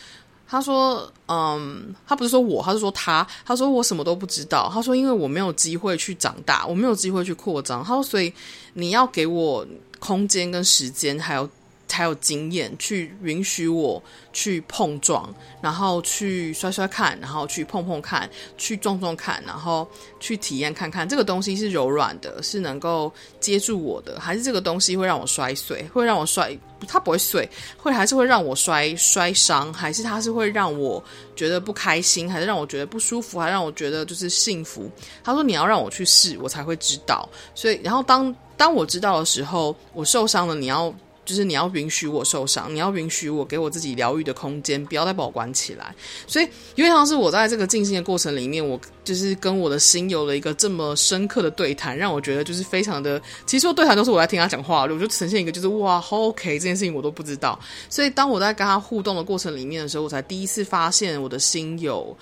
[0.48, 3.26] 他说：“嗯，他不是说我，他是说他。
[3.46, 4.70] 他说我什么都不知道。
[4.74, 7.84] 他说因为我没有机会去长大，我没有机会去扩张。
[7.84, 8.32] 他说所以
[8.74, 9.66] 你要给我
[10.00, 11.50] 空间跟时间，还有。”
[11.94, 14.02] 才有经验去允许我
[14.32, 18.28] 去碰撞，然后去摔摔看，然后去碰碰看，
[18.58, 19.88] 去撞撞看，然后
[20.20, 31.04] 去体验看看这个东西是柔软的，是能够接住我的，还是这个东西会让我摔碎，会让我摔，它不会碎，会还是会让我摔摔伤，还是它是会让我
[31.36, 34.90] 觉得不开心，还是让我觉得不舒服，还让我觉得就是幸福？
[35.24, 37.30] 他说你要让我去试，我才会知道。
[37.54, 40.92] 所以，然后当当我知道的时候，我受伤了，你要。
[41.26, 45.96] 就是你要允许我受伤，你要允许我给我自己疗愈的空间，不要再把我关起来。
[46.28, 53.22] 所以，因为像是我在这个静心的过程里面，我就是跟我的心有了一个这么深刻的对谈，让我觉得就是非常的。
[53.46, 57.58] 其实说对谈都是我在听他讲话，我就呈现一个就是哇，好 OK，这件事情我都不知道。
[57.90, 62.18] 所以，当我在跟他互动的过程里面的时候，我才第一次发现我的心有，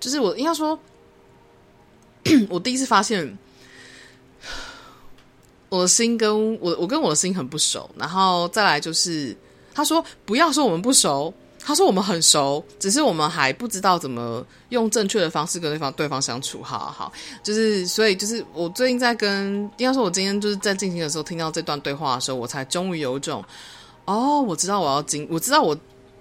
[0.00, 0.78] 就是我应该说，
[2.48, 3.36] 我第一次发现。
[5.74, 9.36] 我的心跟我，我跟我的心很不熟，然后再来就是，
[9.74, 16.62] 他说不要说我们不熟，他说我们很熟，只是我们还不知道怎么用正确的方式跟对方对方相处。
[16.62, 23.44] 好好，就是所以就是我最近在跟，应该说我今天就是在进行的时候听到这段对话的时候，我才终于有一种，
[24.04, 25.76] 哦，我知道我要经，我知道我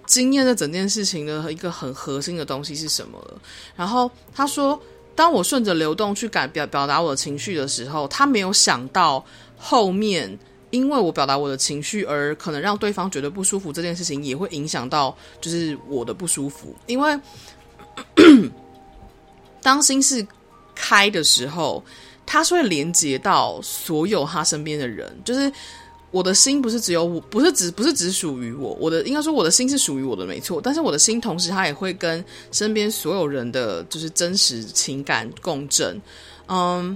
[0.06, 3.42] 经验的整件事情的一个很核心的东西是什么了。
[3.76, 4.82] 然后他说。
[5.16, 9.24] 当我顺着流动去改表表达我的情绪的时候，他没有想到
[9.58, 10.38] 后面，
[10.72, 16.76] 因为我表达我的情绪而可能让对方觉得不舒服这件事情，也会影响到就是我的不舒服。
[16.88, 17.20] 因为
[19.62, 20.26] 当心是
[20.74, 21.84] 开的时候，
[22.26, 25.52] 他是会连接到所有他身边的人，就是。
[26.14, 28.78] 我的心不是只有我，不是只不是只属于我。
[28.80, 30.62] 我的应该说，我的心是属于我的，没错。
[30.62, 36.00] 但是我的心同时，它也会跟身边所有人的就是真实情感共振。
[36.48, 36.96] 嗯，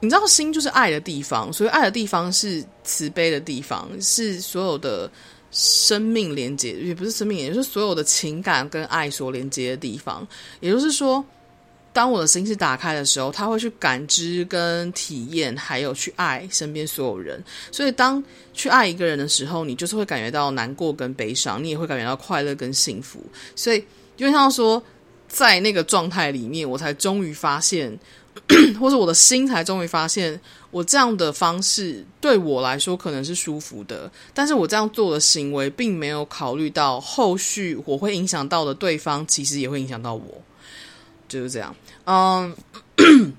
[0.00, 5.08] 你知道，心就是爱的地方，所以爱的地方是慈悲的地方，是所有的
[5.52, 10.26] 生命连接，也不是生命，也就是所有的情感跟爱所连接的地方。
[10.60, 11.24] 也就是说。
[11.96, 17.42] 当我的心是打开的时候，他会去感知、跟体验，还有去爱身边所有人。
[17.72, 23.24] 所以，当去爱一个人的时候，你就是会感觉到难过跟悲伤，你也会感觉到快乐跟幸福。
[23.54, 23.82] 所以，
[24.14, 24.82] 就像说，
[25.26, 27.98] 在那个状态里面，我才终于发现，
[28.78, 30.38] 或者我的心才终于发现，
[30.70, 40.42] 我这样的方式对我来说可能是舒服的，但是我这样做的行为，并没有考虑到后续我会影响到的对方，其实也会影响到我。
[41.28, 42.54] 就是这样，嗯，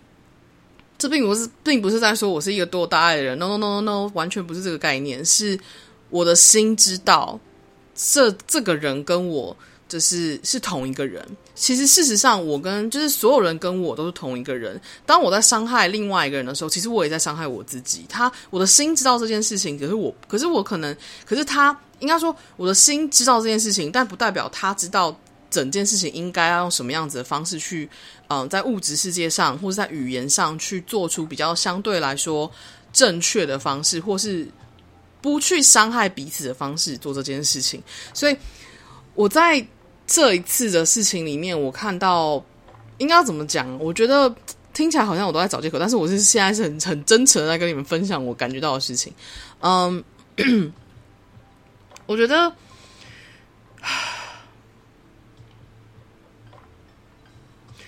[0.97, 5.58] 这并不是，并不是在说我是一个多大爱的人，no no no no no，完全不是这个概念，是
[6.10, 7.39] 我的心知道，
[7.95, 9.56] 这这个人跟我
[9.88, 11.26] 就是是同一个人。
[11.56, 14.80] 其实事实上，我跟就是所有人跟我都是同一个人。
[15.06, 18.06] 当我在伤害另外一个人的时候，其实我也在伤害我自己。
[18.08, 20.95] 他，我的心知道这件事情，可是我，可是我可能，
[21.26, 25.17] 可是他应该说，我的心知道这件事情，但不代表他知道。
[25.49, 27.89] 整件事情应该要用什么样子的方式去，
[28.27, 32.52] 嗯、在物质世界上或者在语言上去做出比较相对来说
[32.91, 34.48] 正确的方式，或是
[35.21, 37.81] 不去伤害彼此的方式做这件事情。
[38.13, 38.35] 所以
[39.15, 39.65] 我在
[40.06, 42.43] 这一次的事情里面，我看到
[42.98, 43.77] 应该要怎么讲？
[43.79, 44.33] 我觉得
[44.73, 49.13] 听起来好像我都在找借口，但是我是现在是很很真诚的在跟你们分享我感觉到的事情。
[49.62, 50.04] 嗯，
[52.06, 52.52] 我觉得。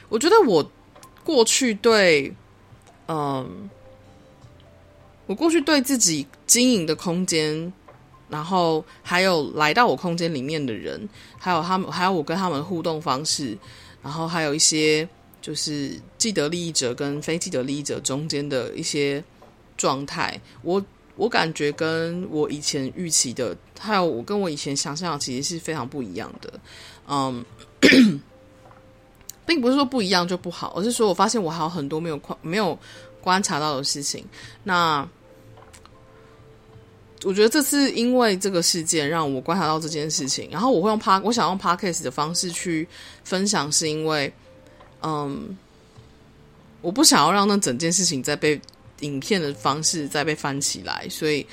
[0.10, 0.70] 我觉得我
[1.24, 2.34] 过去对，
[3.08, 3.70] 嗯，
[5.28, 7.72] 我过去对自己经营的空间，
[8.30, 11.08] 然后还有来到我空间里面的人，
[11.38, 13.58] 还有他们，还有我跟他们互动方式，
[14.02, 15.08] 然后还有一些
[15.42, 19.24] 就是既得利益者跟非既得利益者中间的一些
[19.78, 20.84] 状态，我
[21.16, 26.60] 我感觉跟我以前预期的，还有我跟我以前想象的，其实是非常不一样的。
[27.08, 27.46] 嗯，
[29.50, 32.78] 并不是说不一样就不好，而是说我发现我还有很多没有观没有
[33.20, 34.24] 观察到的事情。
[34.64, 35.10] 那
[37.24, 42.88] 我觉得这次因为这个事件让我观察到这件事情，然后我会用帕我想用 Podcast 的方式去
[43.24, 44.32] 分享，是因为，
[45.02, 45.58] 嗯，
[46.82, 48.62] 我不想要让那整件事情再被
[49.00, 51.44] 影片的方式再被翻起来，所以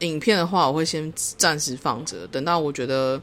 [0.00, 3.22] 影片的话，我会先暂时放着，等到我觉得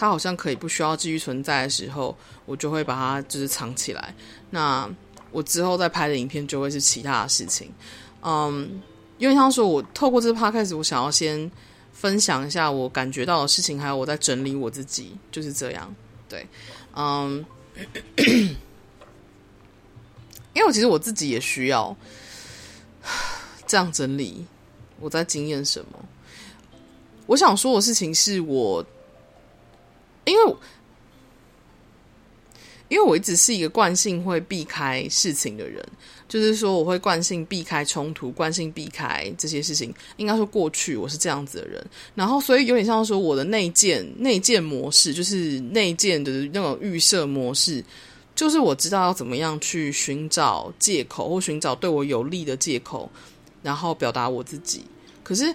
[0.00, 4.14] 它好像可以不需要继续存在的时候，我就会把它就是藏起来。
[4.48, 4.88] 那
[5.30, 7.70] 我之后再拍的影片就会是其他的事情，
[8.22, 8.80] 嗯。
[9.18, 11.50] 因为像说，我透过这个 podcast，我想要先
[11.92, 15.94] 分享一下我感觉到的事情，还有我在整理我自己，就是这样。
[16.26, 16.46] 对，
[16.96, 17.44] 嗯，
[18.16, 18.56] 因
[20.62, 21.94] 为我其实我自己也需要
[23.66, 24.46] 这样整理
[25.00, 25.98] 我在经验什么。
[27.26, 28.82] 我想说的事情是我，
[30.24, 30.56] 因为。
[32.88, 35.80] 因为我一直是一个惯性会避开事情的人，
[36.28, 39.94] 就是说我会惯性避开冲突，惯性避开这些事情。
[40.16, 47.80] 应该说过去我是这样子的人，然后所以有点像说我的内建内建模式，就是内建的那种预设模式，
[48.34, 53.08] 就是我知道要怎么样去寻找借口或寻找对我有利的借口，
[53.62, 54.84] 然后表达我自己。
[55.22, 55.54] 可是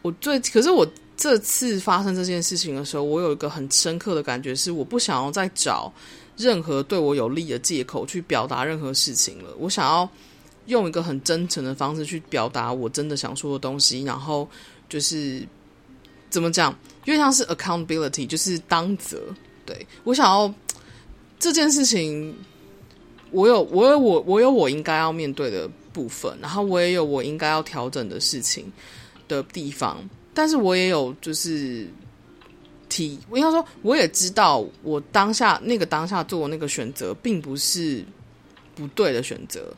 [0.00, 0.90] 我最，可是我
[1.20, 5.92] 这次发生这件事情的时候，我有一个很深刻的感觉是，我不想要再找。
[6.38, 9.50] 任何对我有利的借口去表达任何事情了。
[9.58, 10.08] 我想要
[10.64, 14.48] 用一个很真诚的方式去表达我真的想说的东西，然后
[14.88, 15.46] 就是
[16.30, 19.20] 怎么讲，因为像是 accountability，就是当责。
[19.66, 20.50] 对，我想要
[21.38, 22.34] 这件事情，
[23.30, 28.72] 我有我有我我有我应该要面对的部分，然后我也有我应该要调整的事情
[29.28, 31.86] 的地方，但是我也有就是。
[32.92, 38.04] 提，我应该说，我也知道，我当下那个当下做那个选择，并不是
[38.74, 39.72] 不对的选择，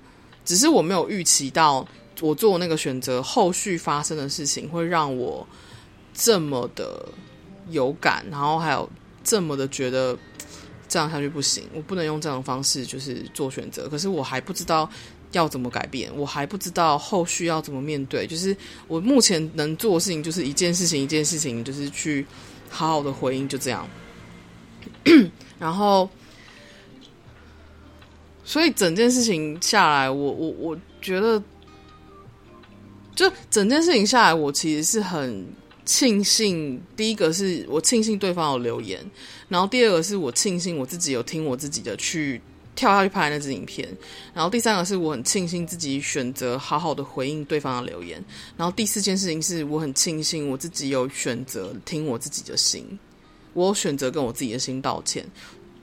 [0.47, 1.87] 只是我没有预期到
[2.23, 5.47] 我做那个选择后续发生的事情会让我
[6.15, 7.07] 这么的
[7.69, 8.89] 有感，然后还有
[9.23, 10.17] 这么的觉得
[10.89, 13.87] 这样下去不行，我不能用这种方式就是做选择。
[13.91, 14.89] 可是我还不知道
[15.33, 18.27] 要怎么改变，我还不知道后续要怎么面对。
[18.27, 18.57] 就是
[18.87, 22.25] 我目前能做的事情，就是一件事情一件事情，就是去。
[22.75, 23.87] 好好的回应就这样，
[25.61, 26.09] 然后，
[28.43, 31.43] 所以整件事情下来，我我我觉得，
[33.15, 35.47] 就整件事情下来，我其实是很
[35.85, 36.83] 庆幸。
[36.97, 38.99] 第一个是我庆幸对方有留言，
[39.51, 42.41] 然后第二个是我庆幸我自己有听我自己的去
[42.75, 43.87] 跳下去拍那支影片，
[44.33, 48.23] 然后第三个是我很庆幸自己选择好好的回应对方的留言，
[48.57, 52.99] 然后第四件事情是我很庆幸我自己有选择听我自己的心，
[53.53, 55.23] 我选择跟我自己的心道歉。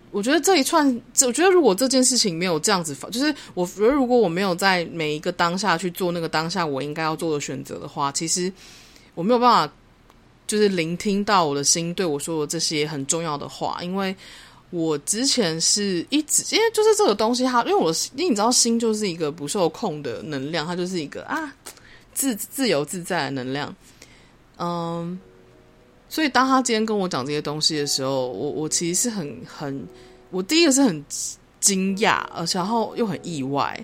[0.09, 0.87] 我觉得这一串，
[1.21, 8.51] 我觉得如果这件事情没有这样子，就是我觉得如果我没有在每一个当下去做那个当下我应该要做的选择的话，其实
[9.13, 9.73] 我没有办法
[10.47, 14.15] 就是聆听到我的心对我说的这些很重要的话，因为。
[14.71, 21.51] 我之前是一直，因为就是这个东西，它因为我，因为你知道，心就是一个不受控的能量，它就是一个啊
[22.13, 23.75] 自自由自在的能量，
[24.59, 25.19] 嗯，
[26.07, 29.87] 所以当他今天跟我讲这些东西的时候，我我其实是很很，
[30.29, 31.03] 我第一个是很
[31.59, 33.83] 惊讶，而且然后又很意外，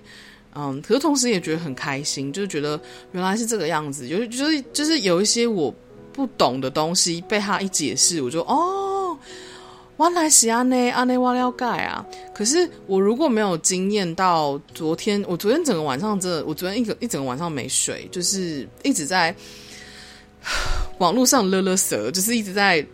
[0.54, 2.80] 嗯，可是同时也觉得很开心，就是觉得
[3.12, 5.74] 原来是这个样子，就是就是就是有一些我
[6.14, 8.95] 不懂的东西被他一解释，我就哦。
[9.98, 12.06] 原来是安内安内瓦了解啊！
[12.34, 19.34] 可是我如果没有经验到昨天，我昨天整个晚上真的，我昨天一个一整个晚上没睡，就是一直在
[21.00, 22.86] 网络上勒勒蛇，就是一直在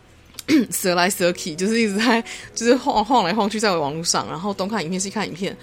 [0.70, 2.22] 蛇来蛇去，就是一直在
[2.54, 5.56] 就是晃晃来晃去在网络上，然后东看影片西看影片，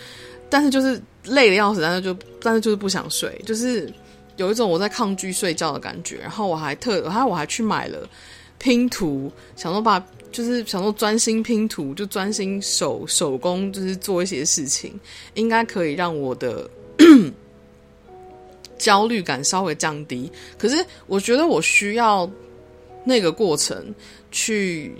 [0.50, 3.88] 但是就是累的要死，但是就但是就是不想睡，就是
[4.36, 6.18] 有一种我在抗拒睡觉的感觉。
[6.18, 8.10] 然后我还特，然后我还去买了
[8.58, 10.04] 拼图，想说把。
[10.32, 14.98] 就是想说专心拼图，就专心手手工，就是做一些事情，
[15.34, 16.70] 应该可以让我的
[18.80, 20.32] 焦虑感稍微降低。
[20.58, 22.30] 可是我觉得我需要
[23.04, 23.94] 那个过程
[24.32, 24.94] 去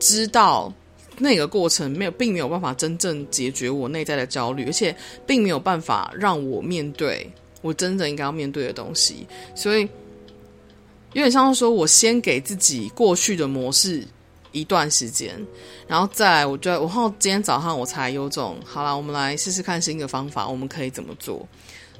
[0.00, 0.72] 知道，
[1.16, 4.94] 那个过程没有，并没有办法真正解决我内在的焦虑，而且
[5.26, 7.30] 并没有办法让我面对
[7.62, 9.88] 我真正应该要面对的东西，所以。
[11.14, 14.06] 有点像是说，我先给自己过去的模式
[14.52, 15.34] 一段时间，
[15.86, 21.46] 然后再，我觉得，然后今天早上我才有种，好啦，我们来试试看新的方法，我们可以怎么做？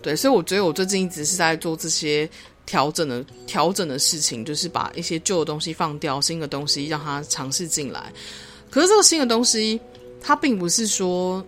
[0.01, 2.29] 对，所以我觉得我最近一直是在做这些
[2.67, 8.13] 调整的调整的事情，就是把一些旧的东西放掉，新的东西让它尝试进来。
[8.71, 9.81] 可是这个新的东西，
[10.21, 11.45] 它并不是说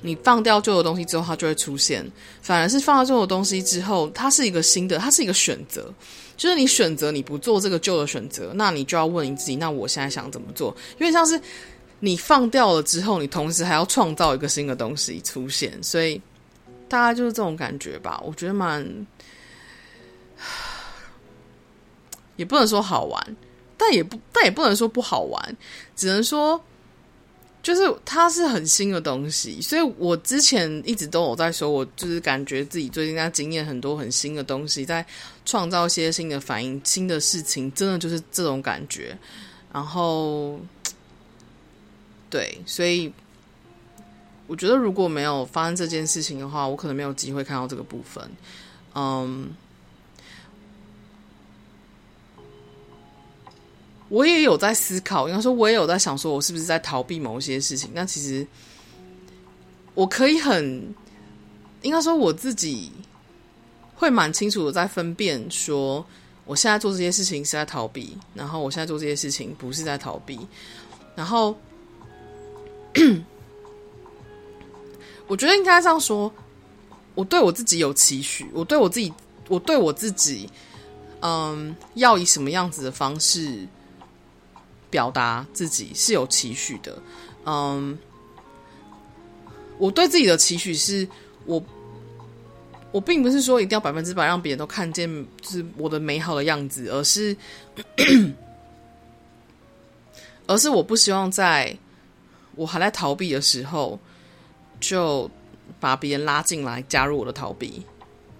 [0.00, 2.08] 你放掉旧的东西之后它就会出现，
[2.40, 5.92] 反而是放掉旧的东西之后，它是一个新的，它是一个选择。
[6.36, 10.72] 就是你选择你不做这个旧的选择，那你就要问你自己，那我现在想怎么做？
[11.00, 11.40] 因为像是
[11.98, 16.22] 你放掉了之后，你同时还要创造一个新的东西出现，所以
[16.88, 18.22] 大概就是这种感觉吧。
[18.24, 18.86] 我觉得蛮，
[22.36, 23.36] 也不能说好玩，
[23.76, 25.56] 但也不但也不能说不好玩，
[25.96, 26.62] 只能说。
[27.62, 35.04] 就是它是很新的东西，所以我之前一直都有在说，我就是感觉自己最近在经验很多很新的东西，在
[35.44, 39.16] 创造一些新的反应、新的事情，真的就是这种感觉。
[39.72, 40.58] 然后，
[42.30, 43.12] 对，所以
[44.46, 48.30] 我觉得如果没有发生这件事情的话，我可能没有机会看到这个部分。
[48.94, 49.50] 嗯。
[54.08, 57.90] 我也有在思考，应该说，我也有在想，说我是不是在逃避某些事情？
[57.94, 58.46] 但其实，
[59.94, 60.94] 我可以很，
[61.82, 62.90] 应该说我自己
[63.94, 66.04] 会蛮清楚的在分辨，说
[66.46, 70.40] 我现在做这些事情是在逃避，然后我现在做这些事情不是在逃避。
[71.14, 71.54] 然后，
[75.26, 76.32] 我觉得应该这样说，
[77.14, 79.12] 我对我自己有期许，我对我自己，
[79.48, 80.48] 我对我自己，
[81.20, 83.68] 嗯，要以什么样子的方式。
[84.90, 86.98] 表达自己是有期许的，
[87.44, 87.98] 嗯，
[89.78, 91.06] 我对自己的期许是
[91.44, 91.62] 我，
[92.90, 95.08] 我并不是说一定要百分之百让别人都看见
[95.40, 97.36] 就是我的美好的样子，而是，
[100.46, 101.76] 而是我不希望在
[102.56, 103.98] 我还在逃避的时候，
[104.80, 105.30] 就
[105.78, 107.82] 把别人拉进来加入我的逃避，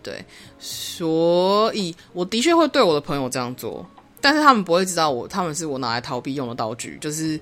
[0.02, 0.24] 对，
[0.58, 3.86] 所以我的确会对我的朋友这样做。
[4.20, 7.38] 但是他们不会知道我，他们是我拿来逃避用的道具，就是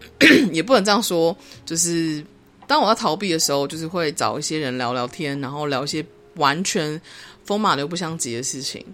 [0.52, 1.36] 也不能这样说。
[1.64, 2.24] 就是
[2.66, 6.04] 当我在逃避的时候，就是会找一些人聊聊天，然后聊一些
[6.36, 7.00] 完全
[7.44, 8.84] 风马牛不相及的事情。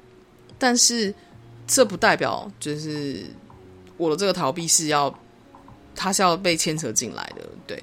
[0.59, 1.12] 但是
[1.66, 3.24] 这不代表就是
[3.97, 5.12] 我的这个逃避是要，
[5.95, 7.32] 他是要被牵扯进来。
[7.67, 7.83] 对，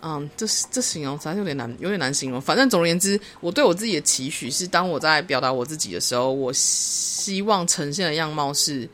[0.00, 2.40] 嗯，这是这形容实在是有点难，有点难形容。
[2.40, 6.52] 反正总而言之，我对我自己的期许是，当我在表达我自己的时候，我。
[7.22, 8.88] 希望呈现的样貌是，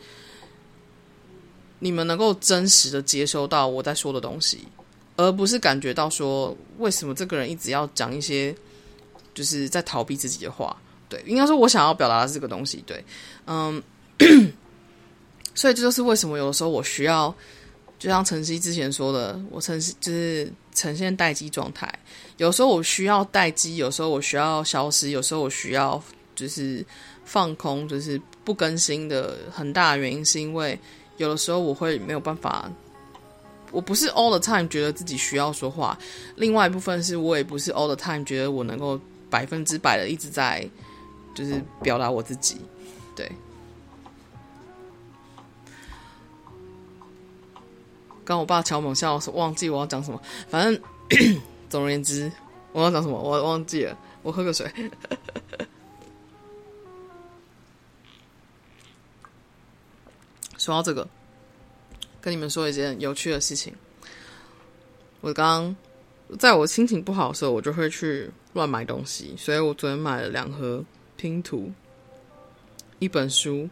[1.78, 4.68] 你们能够真实的接收到我在说的东西，
[5.16, 8.54] 而不是感觉到说，为什么这个人一直要讲一些
[9.32, 10.76] 就是在逃避自己的话。
[11.08, 12.84] 对，应该说我想要表达的是这个东西。
[12.86, 13.02] 对，
[13.46, 13.82] 嗯，
[15.54, 17.34] 所以这就是为什么有的时候我需要，
[17.98, 21.92] 就像晨曦之前说的，我晨曦就是呈现待机状态。
[22.36, 26.02] 有时候我需要待机，有时候我需要消失，有时候我需要
[26.34, 26.84] 就是。
[27.30, 30.78] 放空就是不更新的很大的原因，是因为
[31.18, 32.72] 有的时候我会没有办法，
[33.70, 35.98] 我不是 all the time 觉得自己需要说话，
[36.36, 40.66] 另外一部分是我也不是 all the time 觉得我能够百分之百的一直在
[41.34, 42.56] 就是表达我自己，
[43.14, 43.30] 对。
[48.28, 50.20] 刚我爸敲门，笑我忘记我要讲什么，
[50.50, 50.78] 反正
[51.70, 52.30] 总而言之，
[52.72, 54.70] 我要讲什么我忘记了，我喝个水。
[60.58, 61.08] 说到这个，
[62.20, 63.72] 跟你们说一件有趣的事情。
[65.22, 65.74] 我刚
[66.38, 70.84] 在我心情不好的时候，我就会去乱买东西，所以我昨天买了两盒
[71.16, 71.72] 拼图、
[72.98, 73.70] 一本书、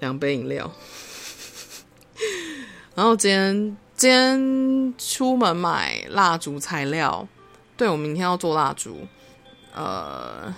[0.00, 0.68] 两杯饮料。
[2.94, 7.26] 然后今天今天出门买蜡烛材料，
[7.76, 9.06] 对，我明天要做蜡烛。
[9.74, 10.54] 呃，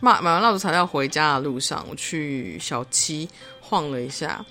[0.00, 3.28] 买买完蜡烛材料回家的路上，我去小七
[3.60, 4.44] 晃了一下。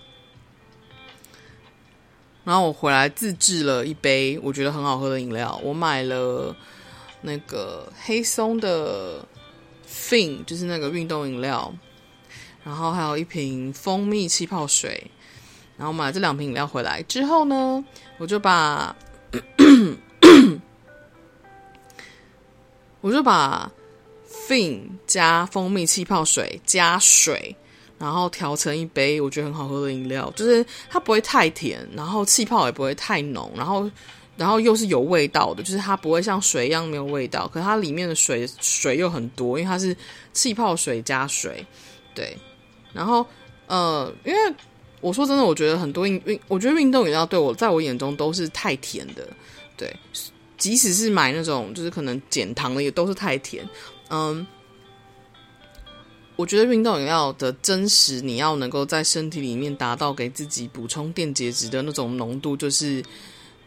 [2.44, 6.56] 然后我回来自制了一杯我觉得很好喝的饮料，我买了
[7.22, 9.26] 那个黑松的
[9.88, 11.74] Fin，就是那个运动饮料，
[12.64, 15.10] 然后还有一瓶蜂蜜气泡水，
[15.78, 17.84] 然后买了这两瓶饮料回来之后呢，
[18.18, 18.96] 我就把
[23.02, 23.72] 我就把
[24.48, 27.56] Fin 加蜂蜜气泡水加水。
[28.00, 33.90] 然后调成一杯我觉得很好喝的饮料，就是它不会太甜，然后气泡也不会太浓，然后
[34.36, 39.96] 然后又是有味道的，就是它不会像水一样没有味道，可是它里面的水水又很多，因为它是
[40.34, 41.66] 气泡水加水，
[42.14, 42.38] 对。
[42.92, 43.26] 然后
[43.68, 44.56] 呃，因为
[45.04, 49.28] 我说真的，我觉得很多运运，我觉得运动饮料对我在我眼中都是太甜的，
[49.76, 49.94] 对。
[50.58, 53.68] 即使是买那种就是可能减糖的，也都是太甜。
[54.10, 54.48] 嗯，
[56.38, 63.04] 我觉得运动饮料的真实，你要能够在身体里面达到给自己补充电解质的那种浓度，就是。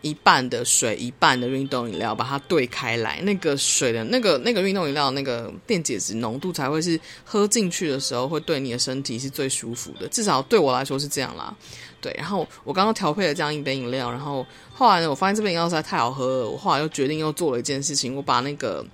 [0.02, 11.54] 一半的水，一半的运动饮料，把它兑开来，那个水的那个那个运动饮料那个电解质浓度才会是喝进去的时候会对你的身体是最舒服的，至少对我来说是这样啦。
[12.00, 18.86] 对，然后我刚刚调配了这样一杯饮料，然后后来呢，我发现这杯饮料实在太好喝了，我后来又决定又做了一件事情，我把那个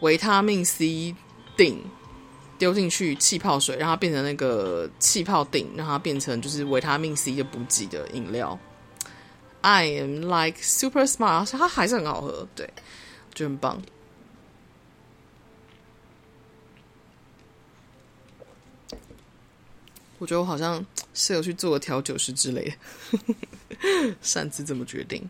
[0.00, 1.14] 维他命 C
[1.56, 1.76] 錠
[2.58, 8.56] 丢进去气泡水，让它变成那个气泡顶，让它变成就是维他命 C 的补给的饮料。
[9.62, 12.68] I am like super smart，而且它还是很好喝，对，
[13.34, 13.80] 就很棒。
[20.18, 20.84] 我觉得我好像
[21.14, 22.74] 是有去做个调酒师之类
[23.80, 25.28] 的，擅自这么决定。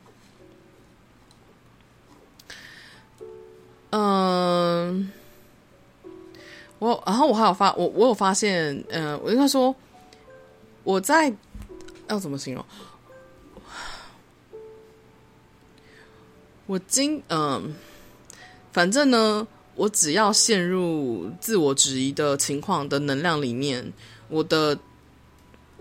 [3.91, 5.11] 嗯，
[6.79, 9.75] 我然后我还有发我我有发现，嗯、我应该说
[10.85, 11.33] 我在
[12.09, 12.65] 要怎么形容？
[16.71, 17.75] 我今嗯，
[18.73, 19.45] 反正呢，
[19.75, 23.93] 我只要陷入自我质疑的情况的能量里面，
[24.29, 24.79] 我的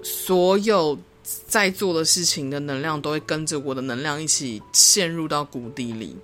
[0.02, 0.98] 所有
[1.46, 6.18] 在做的事情的能量都会跟着我的能量一起陷入到谷底里。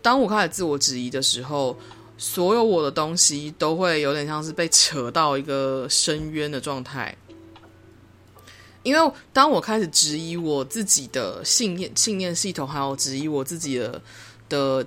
[0.00, 1.76] 当我开始自我质疑的时候，
[2.16, 7.16] 所有我的东西都会有点像是被扯到一个深渊的状态。
[8.86, 14.00] 因为当我开始质疑我自己的信念、信念系统，还有质疑我自己的
[14.48, 14.86] 的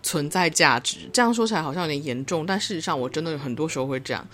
[0.00, 4.24] 存在价值，这样说起来好像有点严重，但事实上我真的有很多时候会这样。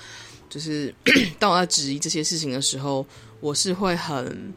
[0.51, 0.95] 就是
[1.41, 3.07] 当我在质疑这些事情的时候，
[3.41, 4.53] 我是会很，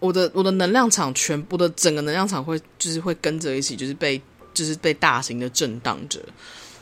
[0.00, 4.18] 我的我的能量场全部的整个能量场会就是会跟着一起，就是被
[4.54, 6.18] 就是被大型的震荡着。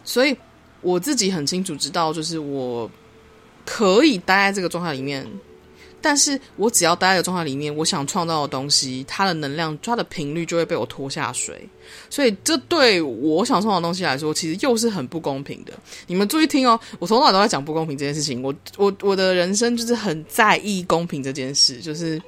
[0.04, 0.36] 所以
[0.80, 2.88] 我自己很清楚知道，就是我。
[3.72, 5.24] 可以待在这个状态里面，
[6.00, 11.68] 但是我只要待在状态里面，我想创造的东西，它的能量、它的频率就会被我拖下水。
[12.10, 15.72] 所以，这对我想创造的东西来说，其实又是很不公平的。
[16.08, 18.42] 你们注意听哦，我从小都在讲不公平这件事情。
[18.42, 22.20] 我、我、我的人生就是很在意公平这件事，就是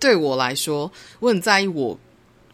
[0.00, 0.90] 对我来说，
[1.20, 1.98] 我很在意我。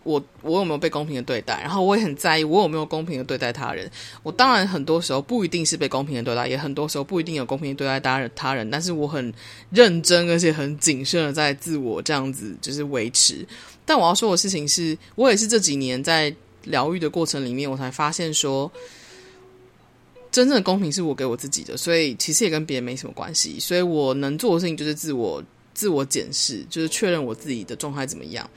[0.04, 1.60] 我我有没有被公平的对待？
[1.60, 3.90] 然后我也很在意我有没有公平的对待他人。
[4.22, 8.70] 我当然很多时候不一定是被公平的对待，也很多时候不一定有公平的对待他人他人。
[8.70, 9.32] 但是我很
[9.70, 13.46] 认真而且很谨慎的在自我这样子就是维持。
[13.84, 16.34] 但我要说的事情是，我也是这几年在
[16.64, 18.70] 疗愈的过程里面，我才发现说，
[20.30, 23.58] 真正的公平是我给我自己的，所以其实也跟别人没什么关系。
[23.60, 25.42] 所以我能做的事情就是自我
[25.74, 28.48] 自我检视，就是确认我自己的状态怎么样。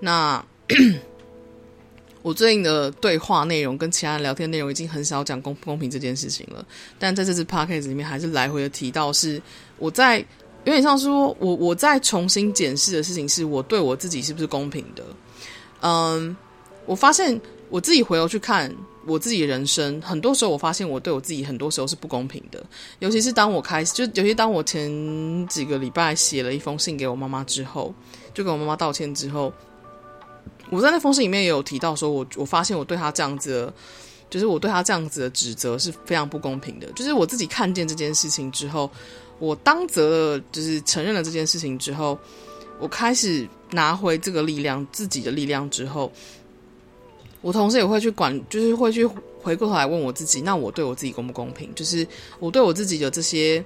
[0.00, 0.44] 那。
[2.22, 6.64] 我最近的对话内容跟其他聊天内容已经很少讲公不公平这件事情了，
[6.96, 9.42] 但在这次 podcast 里面还是来回的提到，是
[9.78, 10.18] 我在
[10.64, 15.02] 有点像说我我在重新检视的事情，是我对我自己是不是公平的。
[15.80, 16.36] 嗯，
[16.86, 18.72] 我发现我自己回头去看
[19.04, 22.64] 我自己的人生，很多时候我发现我对我自己很多时候是不公平的，
[23.00, 24.88] 尤其是当我开始，就尤其当我前
[25.48, 27.92] 几个礼拜写了一封信给我妈妈之后，
[28.32, 29.52] 就跟我妈妈道歉之后。
[30.72, 33.74] 我在那封信里面也有提到说，我我发现我对他这样子的，
[34.30, 36.90] 就是我对他这样子的指责是非常不公平的。
[36.92, 38.90] 就是我自己看见这件事情之后，
[39.38, 42.18] 我当责了，就是承认了这件事情之后，
[42.80, 46.10] 我开始拿回这个力量，自己的力量之后，
[47.42, 49.04] 我同时也会去管，就是会去
[49.42, 51.70] 回过头来问我自己，那我对我自己公不公平？
[51.74, 52.06] 就是
[52.38, 53.62] 我对我自己的这些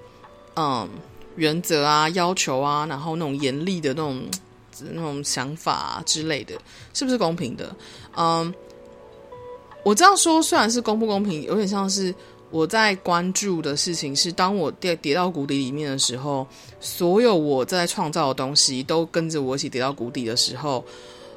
[0.56, 0.88] 嗯
[1.36, 4.24] 原则啊、要求啊，然后那种严厉的那种。
[4.90, 6.54] 那种想法之类的，
[6.92, 7.74] 是不是公平的？
[8.16, 8.52] 嗯，
[9.82, 12.14] 我这样说虽然是公不公平，有点像是
[12.50, 16.46] 我在关注的事情是，当我跌跌到谷底里面的时候，
[16.80, 20.84] 所有我在创造的东西都跟着我一起跌到谷底的时候，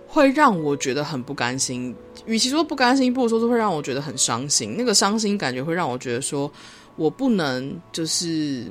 [0.07, 1.95] 会让我觉得很不甘心。
[2.25, 4.75] 与其说不甘心，不如说是会让我觉得很伤心。
[4.77, 6.51] 那个伤心感觉会让我觉得说，
[6.95, 8.65] 我不能就是。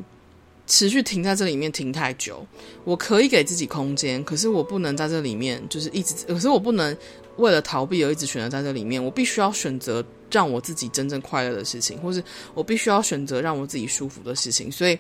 [0.68, 2.46] 持续停在这里面停太久，
[2.84, 6.94] 我可以给自己空间，可是我不能在这里面就是一直，可是我不能
[7.38, 14.70] 为了逃避而一直选择在这里面，我必须要选择让我自己真正快乐的事情，或是我必须要选择让我自己舒服的事情。
[14.70, 14.98] 所以，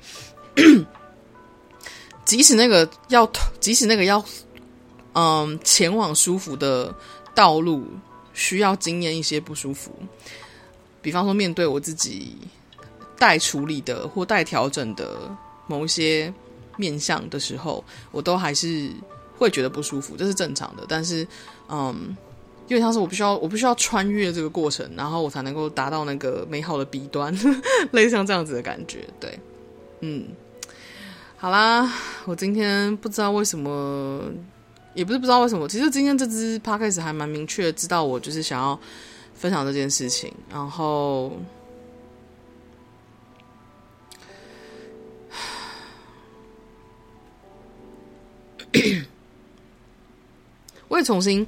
[2.24, 4.24] 即使那个要，即使那个要，
[5.12, 6.94] 嗯，前往舒服的
[7.34, 7.86] 道路
[8.32, 9.92] 需要经验一些不舒服，
[11.02, 12.34] 比方说面对我自己
[13.18, 15.36] 待处理的或待调整的。
[15.68, 16.32] 某一些
[16.76, 18.90] 面向的时候，我都还是
[19.38, 20.84] 会觉得不舒服，这是正常的。
[20.88, 21.24] 但是，
[21.68, 22.16] 嗯，
[22.66, 27.32] 因为像是我必须要，我必须要穿越这个过程，然后我才能够达到那个美好的彼端，
[27.92, 29.06] 类似像这样子的感觉。
[29.20, 29.38] 对，
[30.00, 30.26] 嗯，
[31.36, 31.92] 好啦，
[32.24, 34.22] 我今天不知道为什么，
[34.94, 38.78] 也不是不知道为什么，其实今天这支 podcast 还蛮明确，知道我就是想要
[39.34, 41.32] 分享这件事情，然后。
[50.88, 51.46] 我也重新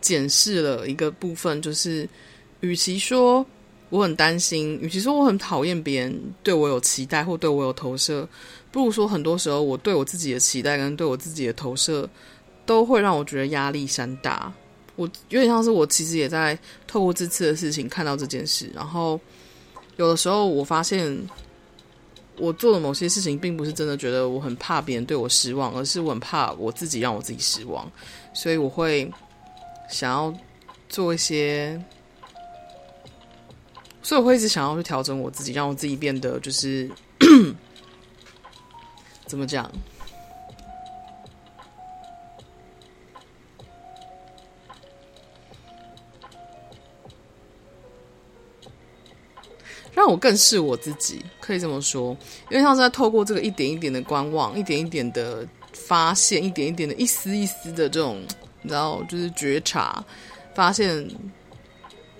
[0.00, 2.08] 检视了一个部分，就是，
[2.60, 3.44] 与其说
[3.88, 8.28] 我很担心，与其说我很讨厌别人对我有期待或对我有投射，
[8.70, 12.08] 不如说很多时候我对我自己的期待跟对我自己的投射，
[12.66, 14.52] 都会让我觉得压力山大。
[14.96, 19.18] 我有点像是我其实也在透过这次的事情看到这件事，然后
[19.96, 21.18] 有的时候我发现。
[22.38, 27.90] 我做的某些事情，并不是真的觉得我很怕别人对我失望，而是我很怕我自己让我自己失望，
[28.32, 29.10] 所以我会
[29.88, 30.34] 想要
[30.88, 31.80] 做一些，
[34.02, 36.90] 所以我会一直想要去调整我自己，让我自己变得就是
[39.26, 39.70] 怎么讲？
[49.94, 52.16] 让我更是我自己，可以这么说，
[52.50, 58.22] 因为像是在透过这个一点一点的观望，一点一点的发现，一点一点的一丝一丝的这种，
[58.62, 60.02] 你知道，就是觉察，
[60.54, 61.06] 发现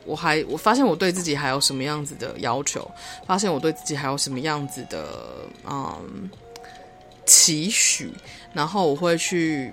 [0.05, 2.89] 我还，我发现我对自己还有什么样子的要求，
[3.27, 5.07] 发现我对自己还有什么样子的
[5.64, 6.29] 嗯
[7.25, 8.12] 期许，
[8.53, 9.73] 然后我会去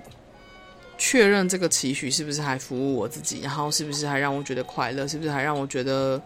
[0.96, 6.18] 确认这个期许是不是还服务我自己，然后是不是还让我觉得快乐，是不是还让我觉得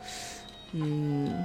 [0.70, 1.44] 嗯。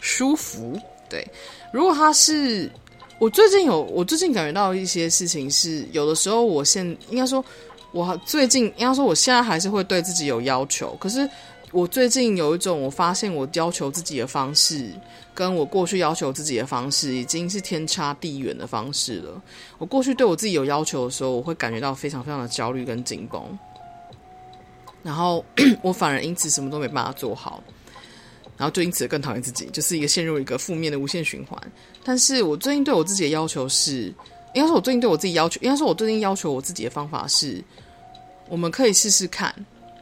[0.00, 0.78] 舒服，
[1.08, 1.26] 对。
[1.72, 2.70] 如果他是
[3.18, 7.44] 我最近有，我最近感觉到一些事情是，有的时候我现应该说，
[7.92, 10.96] 我最近应该说，我现在还是会对自己有要求。
[10.98, 11.28] 可是
[11.70, 14.90] 我最近有一种，我发现我要求自己的方式，
[15.34, 19.40] 跟我过去要求自己的方式，已经是天差地远的方式了。
[19.78, 23.58] 我过去对我自己有要求的时候，我会感觉到非常非常的焦虑跟紧绷，
[25.02, 25.44] 然后
[25.82, 27.62] 我反而因此什么都没办法做好。
[28.60, 31.58] 然后就因此更讨厌自己，就是一个陷入一个负面的无限循环。
[32.04, 34.12] 但是我最近对我自己的要求是，
[34.52, 37.64] 应该说我最近对我自己要求，应该说我最近要求我自己的方法是，
[38.50, 39.54] 我们可以试试看，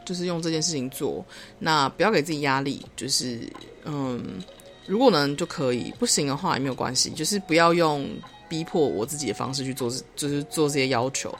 [0.03, 1.25] 就是用这件事情做，
[1.57, 3.39] 那不要给自己压力，就是
[3.85, 4.43] 嗯，
[4.85, 8.09] 如果能就可以，不行的话也没有关系，就是不要用
[8.49, 11.33] 逼迫我自己的方式去做，就是做这些要求。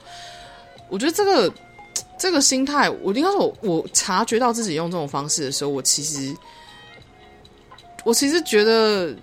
[0.87, 1.53] 我觉得这个
[2.17, 6.33] 这个心态，我应该说我，我察觉到自己用这种方式的时候，我其实。
[8.03, 9.15] 我其实觉得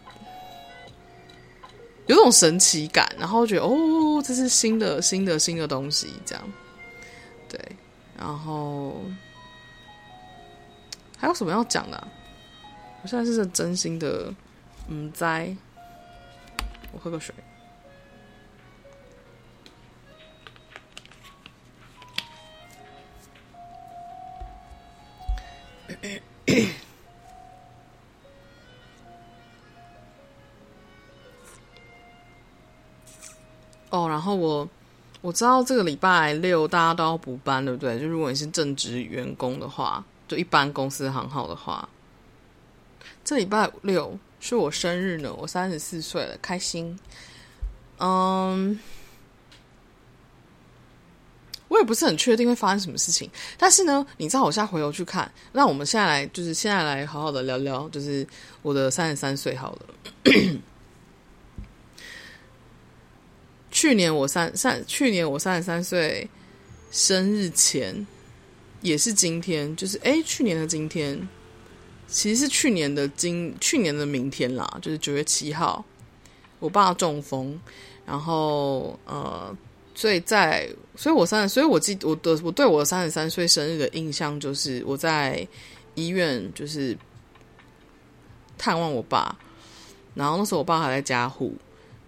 [2.06, 6.52] 有种神奇感，然后觉得哦，这是新的、新的、新的东西，这样
[7.48, 7.60] 对。
[8.18, 9.02] 然后
[11.18, 12.08] 还有什么要讲的？
[13.02, 14.32] 我现在是真心的，
[14.88, 15.54] 嗯，在。
[16.92, 17.34] 我喝个水。
[33.90, 34.68] 哦，然后我
[35.20, 37.98] 我知道这个礼拜六大家都要补班，对不对？
[37.98, 41.88] 就如果你是正职员工的话，就一般公司行号的话，
[43.24, 46.98] 这礼拜六是我生日呢，我三十四岁了，开心。
[47.98, 48.78] 嗯，
[51.68, 58.26] 我也不是很确定会发生什么事情，但是呢，你知道我现在回头去看，那我们现在来就是现在来好好的聊聊，就是
[58.62, 59.80] 我的三十三岁好了。
[63.76, 66.26] 去年我三三，去年我三十三岁
[66.90, 68.06] 生日前，
[68.80, 71.28] 也是今天，就是诶，去年的今天，
[72.08, 75.84] 其实是去年的今，去年的明天啦，就是九月七号，
[76.58, 77.60] 我爸中风，
[78.06, 79.54] 然后呃，
[79.94, 80.66] 所以在，
[80.96, 85.46] 所以我三，所以我记我的我对我三十三岁生日的印象就是我在
[85.94, 86.96] 医院就是
[88.56, 89.36] 探望我爸，
[90.14, 91.54] 然后那时候我爸还在加护。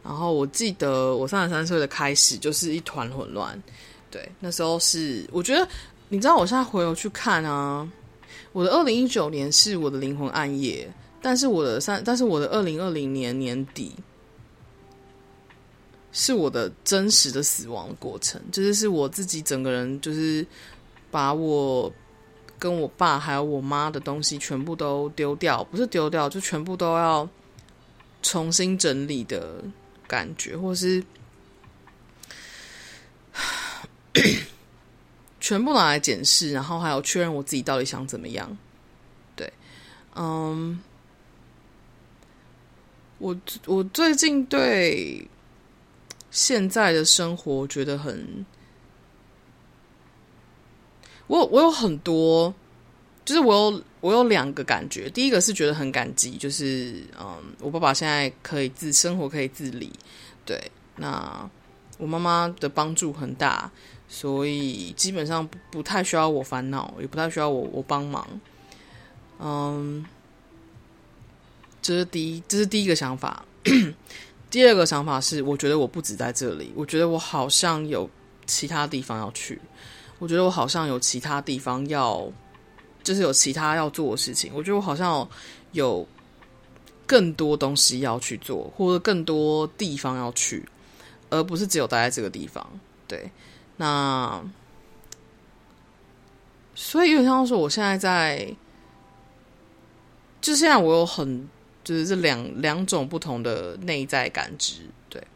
[0.09, 3.63] 然后我记得我三十三岁的开始就是一团混乱，
[4.11, 5.69] 对，那时候是我觉得，
[6.09, 7.87] 你知道我现在回头去看啊，
[8.53, 10.91] 我的二零一九年是我的灵魂暗夜，
[11.21, 13.93] 但是我的三，但是我的二零二零年年底
[16.11, 20.45] 是我的真实的死亡过程，就是是我自己整个人就是
[21.11, 21.93] 把我
[22.59, 27.29] 跟我爸还有我妈的东西全部都丢掉，不是丢掉，就全部都要
[28.23, 29.63] 重新整理的。
[30.09, 31.05] 感觉，或是
[35.39, 38.57] 全部拿来检视，然后还有确认我自己到底想怎么样。
[39.37, 39.53] 对，
[40.17, 40.81] 嗯，
[43.19, 43.37] 我
[43.67, 45.29] 我最近对
[46.31, 48.45] 现在的生活觉得很，
[51.29, 52.53] 我我有很多，
[53.25, 55.09] 就是我有我有两个感觉。
[55.11, 59.93] 第一个是觉得很感激，就是嗯，我爸爸现在可以自生活可以自理，
[60.45, 61.49] 对，那
[61.99, 63.71] 我妈妈的帮助很大。
[64.11, 68.27] 所以基本上不太需要我烦恼，也不太需要我我帮忙。
[69.39, 70.03] 嗯，
[71.83, 73.45] 这是第一，这是第一个想法。
[74.51, 78.09] 第二个想法是，我觉得我不止在这里，我觉得我好像有
[78.47, 79.61] 其他地方要去。
[80.19, 82.27] 我觉得我好像有其他地方要，
[83.09, 84.53] 就是有其他要做的事情。
[84.55, 85.27] 我觉得我好像
[85.73, 86.07] 有
[87.07, 90.69] 更多东西要去做，或者更多地方要去，
[91.31, 92.69] 而不是只有待在这个地方。
[93.07, 93.31] 对。
[93.79, 94.43] 那，
[96.75, 98.55] 所以有点像说，我现在在，
[100.43, 101.49] 就现在我有很，
[101.83, 105.27] 就是这两两种不同的内在感知，对，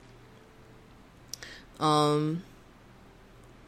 [1.79, 2.43] 嗯，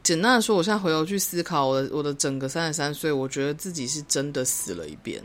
[0.04, 5.20] 简单的说，我现在回头去思考我的我的整个三十三岁，我觉得自己是真的死了一遍，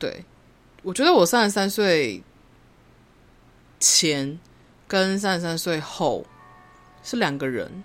[0.00, 0.24] 对，
[0.82, 2.20] 我觉得我三十三岁
[3.78, 4.36] 前
[4.88, 6.26] 跟三十三岁后。
[7.02, 7.82] 是两个人，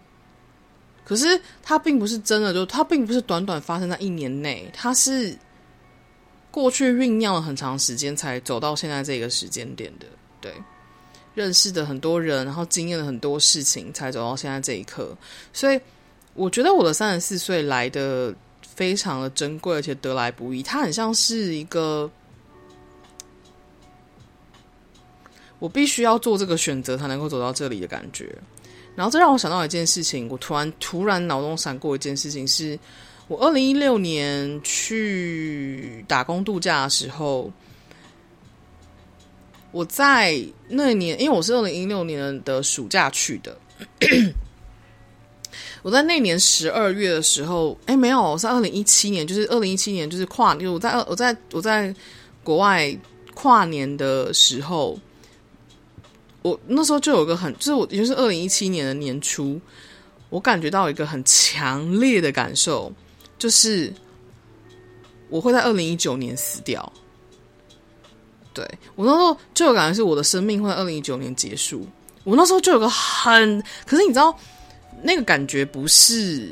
[1.05, 5.33] 可是他并不是真的，就他并不是短短发生在一年内，他是
[6.51, 10.05] 过去酝酿了很长时间才走到现在这个时间点的。
[10.41, 10.53] 对，
[11.35, 15.15] 认识的很多人，然后经验了很多事情，才走到现在这一刻。
[15.53, 15.79] 所以
[16.33, 18.33] 我觉得我的三十四岁来的
[18.75, 20.63] 非常的珍贵，而且得来不易。
[20.63, 22.09] 它很像是一个
[25.59, 28.33] 我必须要做这个选择才能够走到这里的感觉。
[28.95, 32.79] 然后这让我想到一件事情，我突然突然脑中闪过一件事情是，是
[33.27, 37.51] 我二零一六年去打工度假的时候，
[39.75, 43.57] 我在那年，因为我是二零一六年的暑假去的，
[45.83, 51.93] 我在那年十二月的时候，哎，没有，我是二零一七年，就是二零一七年，就是跨，就我在我在我在
[52.41, 52.97] 国外
[53.33, 54.97] 跨年的时候。
[56.41, 59.59] 我那时候就有个很，就是我也就是二零一七年的年初，
[60.29, 62.93] 我感觉到一个很强烈的感受，
[63.37, 63.91] 就是
[65.27, 66.93] 我会在二零一九年死掉。
[68.55, 71.87] 对，我那时候就有感觉是我的生命会在二零一九年结束。
[72.23, 74.35] 我那时候就有个很，可是你知道
[75.03, 76.49] 那个感觉不是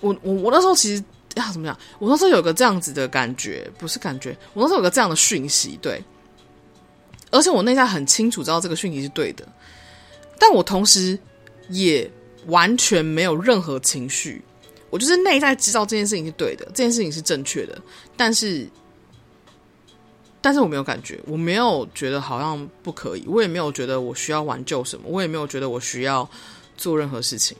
[0.00, 1.02] 我我我那时候其实
[1.34, 1.76] 要怎么讲？
[1.98, 6.00] 我那时候有个这样子的感觉，不是感觉，我那时候有个这样的讯息，对。
[7.30, 9.46] 而且我内在很清楚知道这个讯息是对的，
[10.38, 11.18] 但我同时
[11.68, 12.10] 也
[12.46, 14.42] 完全没有任何情绪。
[14.90, 17.78] 我就是内在知道这件事情是对的，这件事情是正确的，
[18.16, 18.66] 但是，
[20.48, 26.26] 但是我没有感觉，我没有觉得好像不可以，我也没有觉得我需要挽救什么，我也没有觉得我需要
[26.74, 27.54] 做任何事情。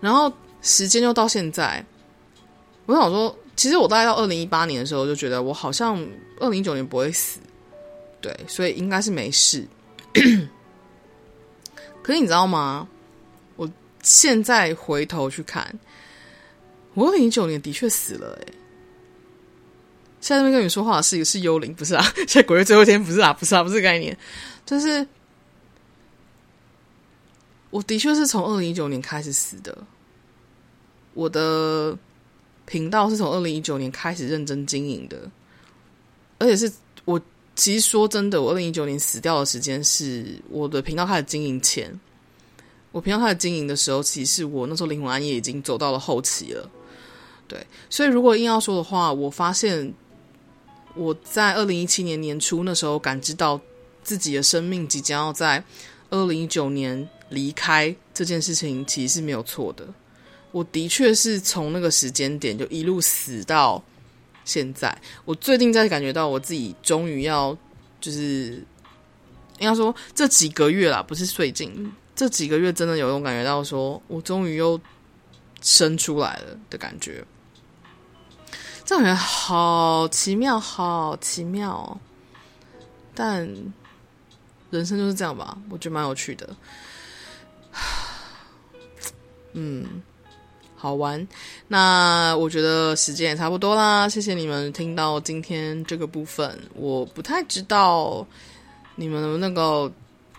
[0.00, 0.32] 然后
[0.62, 1.84] 时间就到现在，
[2.86, 6.02] 我想说，其实我大概到二零一八年的时候就觉得我好像
[6.40, 7.40] 二零一九年不会死。
[8.22, 9.68] 对，所以应该是没事。
[12.02, 12.88] 可是你知道吗？
[13.56, 13.68] 我
[14.02, 15.78] 现在回头去看，
[16.94, 18.38] 我二零一九年的确死了。
[18.40, 18.46] 哎，
[20.26, 22.02] 现在那边跟你说话的是一个是幽灵，不是啊？
[22.26, 23.32] 现在鬼月最后一天，不是啊？
[23.32, 23.62] 不是啊？
[23.62, 24.18] 不是概念，
[24.64, 25.06] 就是
[27.70, 29.78] 我的确是从二零一九年开始死的。
[31.14, 31.96] 我的
[32.64, 35.30] 频道是从二零一九年开始认真经营的，
[36.38, 36.72] 而且是
[37.04, 37.20] 我。
[37.54, 41.98] 其实说真的，我二零一九年死掉的时间是我的频道开始经营前。
[42.92, 46.68] 我频道开始经营的时候，其实我那时候灵魂暗夜已经走到了后期了。
[47.48, 49.90] 对，所以如果硬要说的话，我发现
[50.96, 53.60] 我在二零一七年年初那时候感知到
[54.02, 55.62] 自己的生命即将要在
[56.10, 59.86] 二零一九年离开这件事情，其实是没有错的。
[60.52, 63.82] 我的确是从那个时间点就一路死到。
[64.44, 67.58] 现在我最近在感觉到我自己终于要，
[68.00, 68.64] 就是
[69.58, 74.80] 应该说这几个月啦，不是最近这几个月，真的有种感觉到说我终于又
[75.62, 77.24] 生出来了的感觉，
[78.86, 82.00] 这感觉好奇妙，好奇妙。
[83.14, 83.46] 但
[84.70, 86.48] 人生就是这样吧，我觉得蛮有趣的。
[89.52, 90.02] 嗯。
[90.78, 91.26] 好玩，
[91.66, 94.06] 那我觉得时间也差不多啦。
[94.06, 98.24] 谢谢你们听到今天这个部分，我不太知道
[98.94, 99.90] 你们能不能够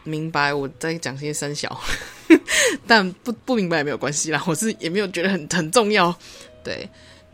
[0.04, 1.82] 明白我在讲些三小。
[2.86, 6.16] 但不不明白也没有关系啦，我是也没有觉得很很重要。
[6.64, 6.88] 对，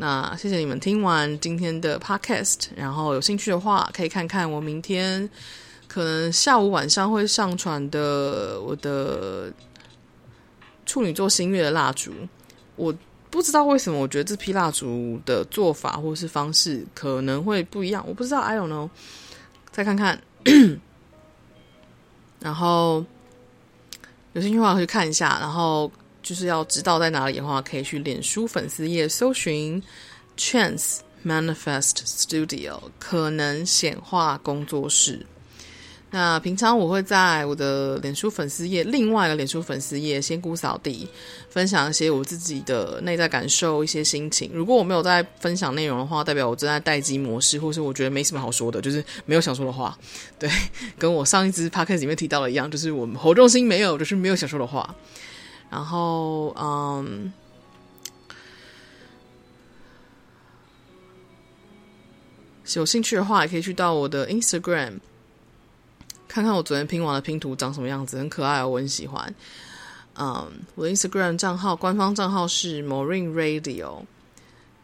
[0.03, 5.29] 那谢谢你们听完今天的 podcast，然后有兴趣的话可以看看我明天
[5.87, 9.49] 可能下午晚上会上传的我的
[10.85, 12.11] 处女座新月的蜡烛。
[12.75, 12.93] 我
[13.31, 18.89] 不知道为什么，我觉得这批蜡烛的做法或是方式可能会不一样，我不知道，I don't know，
[19.71, 20.21] 再看看。
[22.41, 23.05] 然后
[24.33, 25.89] 有兴趣的话可以看一下，然后
[26.23, 29.83] 就是要知道在哪里的话，可以去脸书粉丝页搜寻
[30.37, 35.25] Chance Manifest Studio 可能显化工作室。
[36.09, 41.07] 那平常我会在我的脸书粉丝页，另外一个脸书粉丝页仙姑扫地，
[41.49, 44.51] 分享一些我自己的内在感受、一些心情。
[44.53, 49.97] 如果我没有在分享内容的话，代表我正在待机模式，或是我觉得没什么好说的， 就是没有想说的话。
[50.37, 50.47] 对，
[50.99, 54.95] 跟我上一支 podcast 里面提到的一样，就是我们活动心没有，就是没有想说的话。
[55.73, 57.33] 然后，嗯，
[62.75, 64.99] 有兴趣的话，也可以去到我的 Instagram。
[66.27, 69.33] 看看我昨天拼完的拼图长什么样子，很可爱哦，我很喜欢。
[70.15, 74.03] 嗯，我的 Instagram 账号官方账号是 Maureen Radio，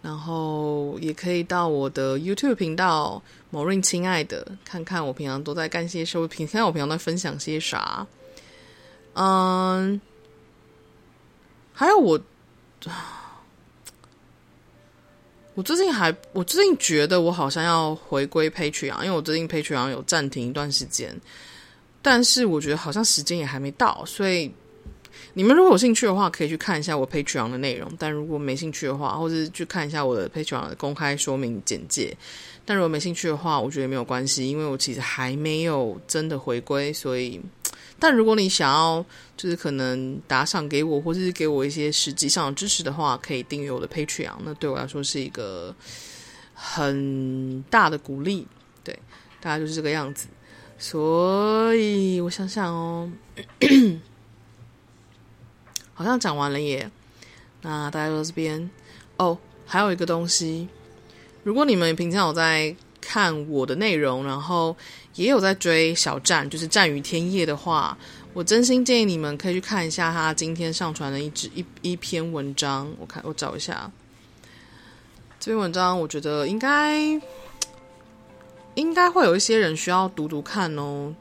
[0.01, 3.21] 然后也可以到我的 YouTube 频道
[3.51, 8.07] Morin 亲爱的，看看我平常都在干些什么，平看我平常在分享些啥。
[9.13, 9.99] 嗯，
[11.80, 12.19] 还有我。
[15.53, 21.17] 我最近还，我最近觉得我好像要回归 Patreon，因为我最近 Patreon 有暂停一段时间，
[22.01, 24.51] 但是我觉得好像时间也还没到，所以
[25.34, 32.13] 你们如果有兴趣的话，可以去看一下我 Patreon 的内容；但如果没兴趣的话，或者去看一下我的 Patreon 的公开说明简介。
[32.65, 37.39] 但如果没兴趣的话，我觉得也没有关系，因为我其实还没有真的回归，所以。
[38.00, 45.76] 但如果你想要，就是可能打赏给我，或者是给我一些实际上的支持的话，可以订阅我的 Patreon，那对我来说是一个
[46.54, 48.47] 很大的鼓励。
[48.84, 48.97] 对，
[49.41, 50.28] 大概就是这个样子。
[50.78, 53.12] 所以我想想哦，
[55.93, 56.89] 好像讲完了耶。
[57.62, 58.70] 那大家都这边
[59.18, 60.70] 哦，还有一个东西，
[61.43, 64.76] 如果你们平常有在看我的内容，然后。
[65.20, 67.97] 也有在追小站，就是战与天业的话，
[68.32, 72.89] 我真心建议你们可以去看一下他今天上传的一支一一篇文章。
[72.97, 73.91] 我看我找一下
[75.38, 76.97] 这篇文章，我觉得应该
[78.76, 81.13] 应该会有一些人需要读读看哦。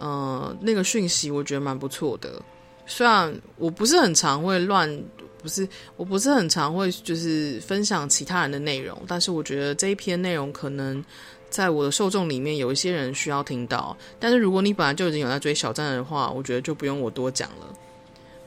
[0.00, 2.42] 呃，那个讯息我觉得蛮不错的，
[2.86, 5.00] 虽然我不是很常会乱，
[5.40, 11.04] 不是我不是很常会就是分享其他人的内容，但是我觉得这一篇内容可能。
[11.50, 13.96] 在我的受众里面，有一些人需要听到。
[14.20, 17.74] 但是如果你本来就已经有在追小站的话，我觉得就不用我多讲了。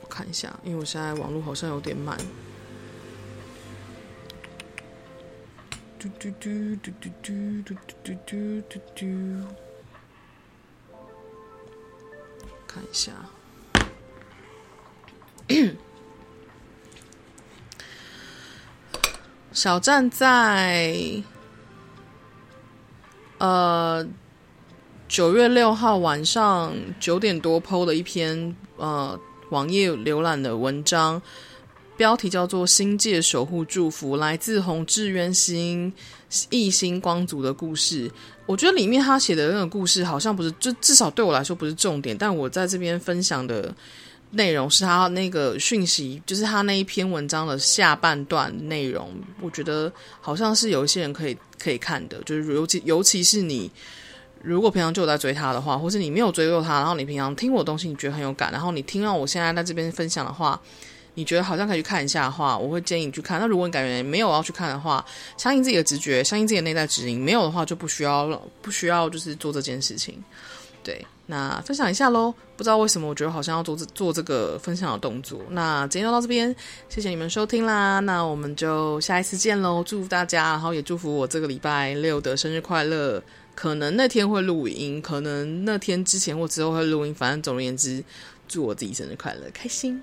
[0.00, 2.16] 我看一下，因为我现在网络好像有点慢。
[5.98, 7.74] 嘟嘟嘟嘟嘟嘟嘟
[8.04, 9.04] 嘟嘟嘟嘟。
[12.66, 13.12] 看一下，
[19.52, 21.22] 小站在。
[23.42, 24.06] 呃，
[25.08, 29.18] 九月六号晚上九点多 PO 的一篇呃
[29.50, 31.20] 网页浏览的文章，
[31.96, 35.92] 标题叫做《星界守护祝福》，来自红志渊星
[36.50, 38.08] 异星光族的故事。
[38.46, 43.74] 我觉得里面他写的那个故事好像不是，就至少对我来说不是重点，但我在这边分享的。
[44.34, 49.14] 内容是他那个讯息，就是他那一篇文章的下半段内容。
[49.40, 53.70] 我觉得好像是有一些人可以可以看的，就是尤其尤其是你，
[54.42, 60.58] 如果平常就有在追他的话，或是你没有追过他，然后你平常听我的东西，你觉得很有感，然后你听到我现在在这边分享的话，
[61.12, 63.38] 你觉得好像可以去看一下的话，我会建议你去看。
[63.38, 65.04] 那如果你感觉没有要去看的话，
[65.36, 68.26] 相信自己的直觉，相信自己的内在指引，没有的话就不需要，
[68.62, 70.18] 不需要就是做这件事情，
[70.82, 71.04] 对。
[71.32, 75.40] 那分享一下喽，不知道为什么我觉得好像要做这做这个分享的动作。
[75.48, 76.54] 那今天就到这边，
[76.90, 78.00] 谢谢你们收听啦。
[78.00, 83.22] 那我们就下一次见喽，祝福大家，然后也祝福我这个礼拜六的生日快乐。
[83.54, 88.04] 可能那天会录音，可能那天之前或之后会录音，反正总而言之，
[88.46, 90.02] 祝我自己生日快乐，开心。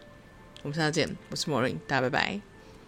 [0.63, 2.48] 我们下次见，我是 Maureen，大家拜拜。